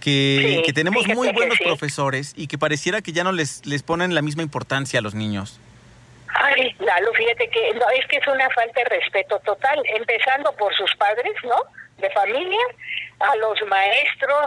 Que, 0.00 0.56
Sí, 0.56 0.62
que 0.64 0.72
tenemos 0.72 1.06
muy 1.08 1.30
buenos 1.32 1.58
sí. 1.58 1.64
profesores 1.64 2.32
y 2.34 2.46
que 2.46 2.56
pareciera 2.56 3.02
que 3.02 3.12
ya 3.12 3.22
no 3.22 3.32
les, 3.32 3.66
les 3.66 3.82
ponen 3.82 4.14
la 4.14 4.22
misma 4.22 4.42
importancia 4.42 4.98
a 4.98 5.02
los 5.02 5.14
niños. 5.14 5.60
Ay, 6.34 6.74
Lalo, 6.78 7.12
fíjate 7.12 7.50
que 7.50 7.74
no, 7.74 7.84
es 7.90 8.06
que 8.06 8.16
es 8.16 8.26
una 8.26 8.48
falta 8.50 8.80
de 8.80 8.84
respeto 8.98 9.38
total, 9.40 9.78
empezando 9.94 10.52
por 10.52 10.74
sus 10.74 10.90
padres, 10.96 11.34
¿no? 11.44 11.56
De 11.98 12.08
familia, 12.12 12.60
a 13.18 13.36
los 13.36 13.58
maestros, 13.68 14.46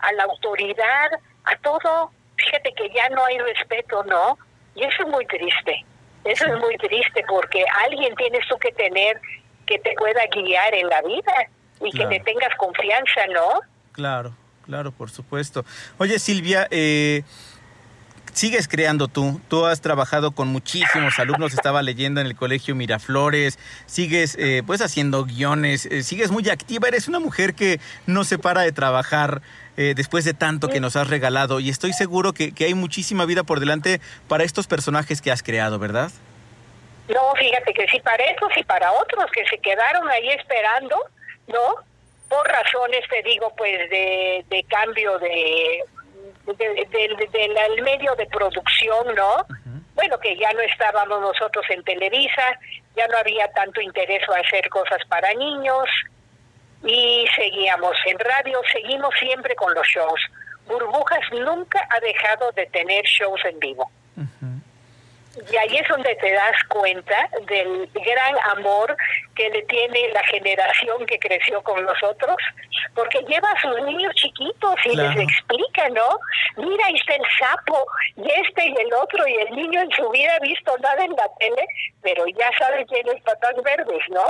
a 0.00 0.12
la 0.12 0.22
autoridad, 0.24 1.10
a 1.44 1.56
todo. 1.56 2.10
Fíjate 2.36 2.72
que 2.74 2.88
ya 2.94 3.08
no 3.10 3.24
hay 3.24 3.38
respeto, 3.38 4.02
¿no? 4.04 4.38
Y 4.74 4.84
eso 4.84 5.02
es 5.04 5.08
muy 5.08 5.26
triste. 5.26 5.84
Eso 6.24 6.46
es 6.46 6.58
muy 6.58 6.76
triste 6.78 7.22
porque 7.28 7.64
alguien 7.84 8.14
tienes 8.16 8.46
tú 8.48 8.56
que 8.58 8.72
tener 8.72 9.20
que 9.66 9.78
te 9.78 9.92
pueda 9.96 10.20
guiar 10.34 10.74
en 10.74 10.88
la 10.88 11.00
vida 11.02 11.32
y 11.80 11.90
Claro. 11.90 12.10
que 12.10 12.18
te 12.18 12.24
tengas 12.24 12.54
confianza, 12.56 13.26
¿no? 13.32 13.60
Claro, 13.92 14.34
claro, 14.64 14.92
por 14.92 15.10
supuesto. 15.10 15.64
Oye, 15.98 16.18
Silvia, 16.18 16.66
eh, 16.70 17.22
sigues 18.34 18.68
creando 18.68 19.08
tú. 19.08 19.40
Tú 19.48 19.64
has 19.64 19.80
trabajado 19.80 20.32
con 20.32 20.48
muchísimos 20.48 21.18
alumnos, 21.18 21.54
estaba 21.54 21.82
leyendo 21.82 22.20
en 22.20 22.26
el 22.26 22.36
colegio 22.36 22.74
Miraflores, 22.74 23.58
sigues 23.86 24.36
eh, 24.38 24.62
pues 24.66 24.82
haciendo 24.82 25.24
guiones, 25.24 25.86
eh, 25.86 26.02
sigues 26.02 26.30
muy 26.30 26.50
activa, 26.50 26.88
eres 26.88 27.08
una 27.08 27.20
mujer 27.20 27.54
que 27.54 27.80
no 28.06 28.24
se 28.24 28.38
para 28.38 28.62
de 28.62 28.72
trabajar. 28.72 29.40
eh, 29.76 29.94
después 29.96 30.24
de 30.24 30.34
tanto 30.34 30.68
que 30.68 30.78
nos 30.78 30.94
has 30.94 31.08
regalado 31.08 31.58
y 31.58 31.68
estoy 31.68 31.92
seguro 31.92 32.32
que, 32.32 32.52
hay 32.60 32.74
muchísima 32.74 33.24
vida 33.26 33.42
por 33.42 33.58
delante 33.58 34.00
para 34.28 34.44
estos 34.44 34.68
personajes 34.68 35.20
que 35.20 35.32
has 35.32 35.42
creado, 35.42 35.80
¿verdad? 35.80 36.12
No, 37.08 37.34
fíjate 37.34 37.74
que 37.74 37.86
sí 37.88 37.98
para 38.00 38.22
estos 38.24 38.50
y 38.56 38.62
para 38.62 38.92
otros 38.92 39.24
que 39.32 39.44
se 39.46 39.58
quedaron 39.58 40.08
ahí 40.08 40.28
esperando, 40.30 40.96
¿no? 41.48 41.82
Por 42.28 42.46
razones, 42.46 43.00
te 43.10 43.22
digo, 43.28 43.52
pues 43.56 43.90
de, 43.90 44.44
de 44.48 44.62
cambio 44.64 45.18
de, 45.18 45.82
de- 46.46 46.54
de- 46.54 47.28
de- 47.30 47.54
del 47.54 47.82
medio 47.82 48.14
de 48.16 48.26
producción, 48.26 49.14
¿no? 49.14 49.46
Bueno, 49.94 50.18
que 50.18 50.36
ya 50.36 50.52
no 50.52 50.60
estábamos 50.60 51.20
nosotros 51.20 51.64
en 51.70 51.82
Televisa, 51.84 52.58
ya 52.96 53.06
no 53.08 53.16
había 53.18 53.50
tanto 53.52 53.80
interés 53.80 54.22
a 54.28 54.40
hacer 54.40 54.68
cosas 54.68 54.98
para 55.08 55.32
niños 55.34 55.88
y 56.84 57.26
seguíamos 57.36 57.96
en 58.06 58.18
radio, 58.18 58.60
seguimos 58.72 59.14
siempre 59.18 59.54
con 59.54 59.72
los 59.74 59.86
shows. 59.86 60.20
Burbujas 60.66 61.20
nunca 61.32 61.86
ha 61.90 62.00
dejado 62.00 62.50
de 62.52 62.66
tener 62.66 63.04
shows 63.04 63.40
en 63.44 63.58
vivo. 63.60 63.90
Y 65.50 65.56
ahí 65.56 65.76
es 65.76 65.88
donde 65.88 66.14
te 66.16 66.32
das 66.32 66.56
cuenta 66.68 67.28
del 67.46 67.88
gran 67.92 68.38
amor 68.56 68.96
que 69.34 69.50
le 69.50 69.62
tiene 69.62 70.08
la 70.12 70.22
generación 70.24 71.04
que 71.06 71.18
creció 71.18 71.62
con 71.62 71.84
nosotros, 71.84 72.36
porque 72.94 73.20
lleva 73.22 73.48
a 73.50 73.60
sus 73.60 73.82
niños 73.82 74.14
chiquitos 74.14 74.74
y 74.84 74.90
Claro. 74.92 75.10
les 75.10 75.24
explica, 75.28 75.88
¿no? 75.90 76.18
Mira, 76.56 76.86
ahí 76.86 76.94
está 76.94 77.14
el 77.14 77.24
sapo, 77.38 77.86
y 78.16 78.30
este 78.30 78.66
y 78.68 78.74
el 78.80 78.92
otro, 78.94 79.26
y 79.26 79.34
el 79.34 79.56
niño 79.56 79.80
en 79.80 79.90
su 79.90 80.08
vida 80.10 80.36
ha 80.36 80.40
visto 80.40 80.76
nada 80.78 81.04
en 81.04 81.12
la 81.12 81.28
tele, 81.38 81.66
pero 82.02 82.24
ya 82.28 82.50
sabe 82.58 82.86
quién 82.86 83.08
es 83.08 83.22
patas 83.22 83.54
verdes, 83.62 84.02
¿no? 84.10 84.24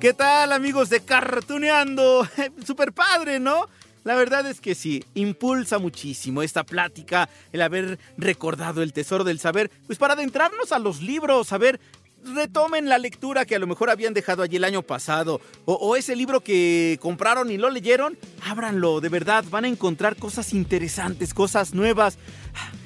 ¿Qué 0.00 0.14
tal 0.14 0.52
amigos 0.52 0.90
de 0.90 1.00
Cartuneando? 1.00 2.24
Super 2.64 2.92
padre, 2.92 3.40
¿no? 3.40 3.66
La 4.04 4.14
verdad 4.14 4.46
es 4.46 4.60
que 4.60 4.76
sí, 4.76 5.04
impulsa 5.14 5.80
muchísimo 5.80 6.40
esta 6.42 6.62
plática, 6.62 7.28
el 7.52 7.62
haber 7.62 7.98
recordado 8.16 8.80
el 8.82 8.92
tesoro 8.92 9.24
del 9.24 9.40
saber, 9.40 9.72
pues 9.88 9.98
para 9.98 10.14
adentrarnos 10.14 10.70
a 10.70 10.78
los 10.78 11.02
libros, 11.02 11.52
a 11.52 11.58
ver, 11.58 11.80
retomen 12.24 12.88
la 12.88 12.98
lectura 12.98 13.44
que 13.44 13.56
a 13.56 13.58
lo 13.58 13.66
mejor 13.66 13.90
habían 13.90 14.14
dejado 14.14 14.44
allí 14.44 14.54
el 14.54 14.62
año 14.62 14.82
pasado, 14.82 15.40
o, 15.64 15.74
o 15.74 15.96
ese 15.96 16.14
libro 16.14 16.42
que 16.42 16.96
compraron 17.02 17.50
y 17.50 17.56
lo 17.56 17.68
leyeron, 17.68 18.16
ábranlo, 18.46 19.00
de 19.00 19.08
verdad, 19.08 19.44
van 19.50 19.64
a 19.64 19.68
encontrar 19.68 20.14
cosas 20.14 20.54
interesantes, 20.54 21.34
cosas 21.34 21.74
nuevas, 21.74 22.18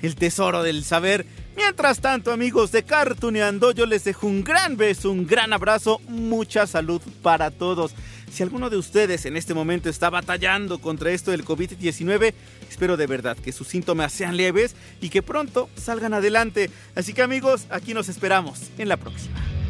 el 0.00 0.16
tesoro 0.16 0.62
del 0.62 0.82
saber. 0.82 1.26
Mientras 1.56 2.00
tanto, 2.00 2.32
amigos 2.32 2.72
de 2.72 2.82
Cartuneando, 2.82 3.72
yo 3.72 3.84
les 3.84 4.04
dejo 4.04 4.26
un 4.26 4.42
gran 4.42 4.76
beso, 4.76 5.10
un 5.10 5.26
gran 5.26 5.52
abrazo, 5.52 6.00
mucha 6.08 6.66
salud 6.66 7.00
para 7.22 7.50
todos. 7.50 7.94
Si 8.32 8.42
alguno 8.42 8.70
de 8.70 8.78
ustedes 8.78 9.26
en 9.26 9.36
este 9.36 9.52
momento 9.52 9.90
está 9.90 10.08
batallando 10.08 10.78
contra 10.78 11.10
esto 11.10 11.30
del 11.30 11.44
COVID-19, 11.44 12.32
espero 12.70 12.96
de 12.96 13.06
verdad 13.06 13.36
que 13.36 13.52
sus 13.52 13.68
síntomas 13.68 14.12
sean 14.12 14.38
leves 14.38 14.74
y 15.02 15.10
que 15.10 15.22
pronto 15.22 15.68
salgan 15.76 16.14
adelante. 16.14 16.70
Así 16.94 17.12
que 17.12 17.20
amigos, 17.20 17.66
aquí 17.68 17.92
nos 17.92 18.08
esperamos 18.08 18.70
en 18.78 18.88
la 18.88 18.96
próxima. 18.96 19.61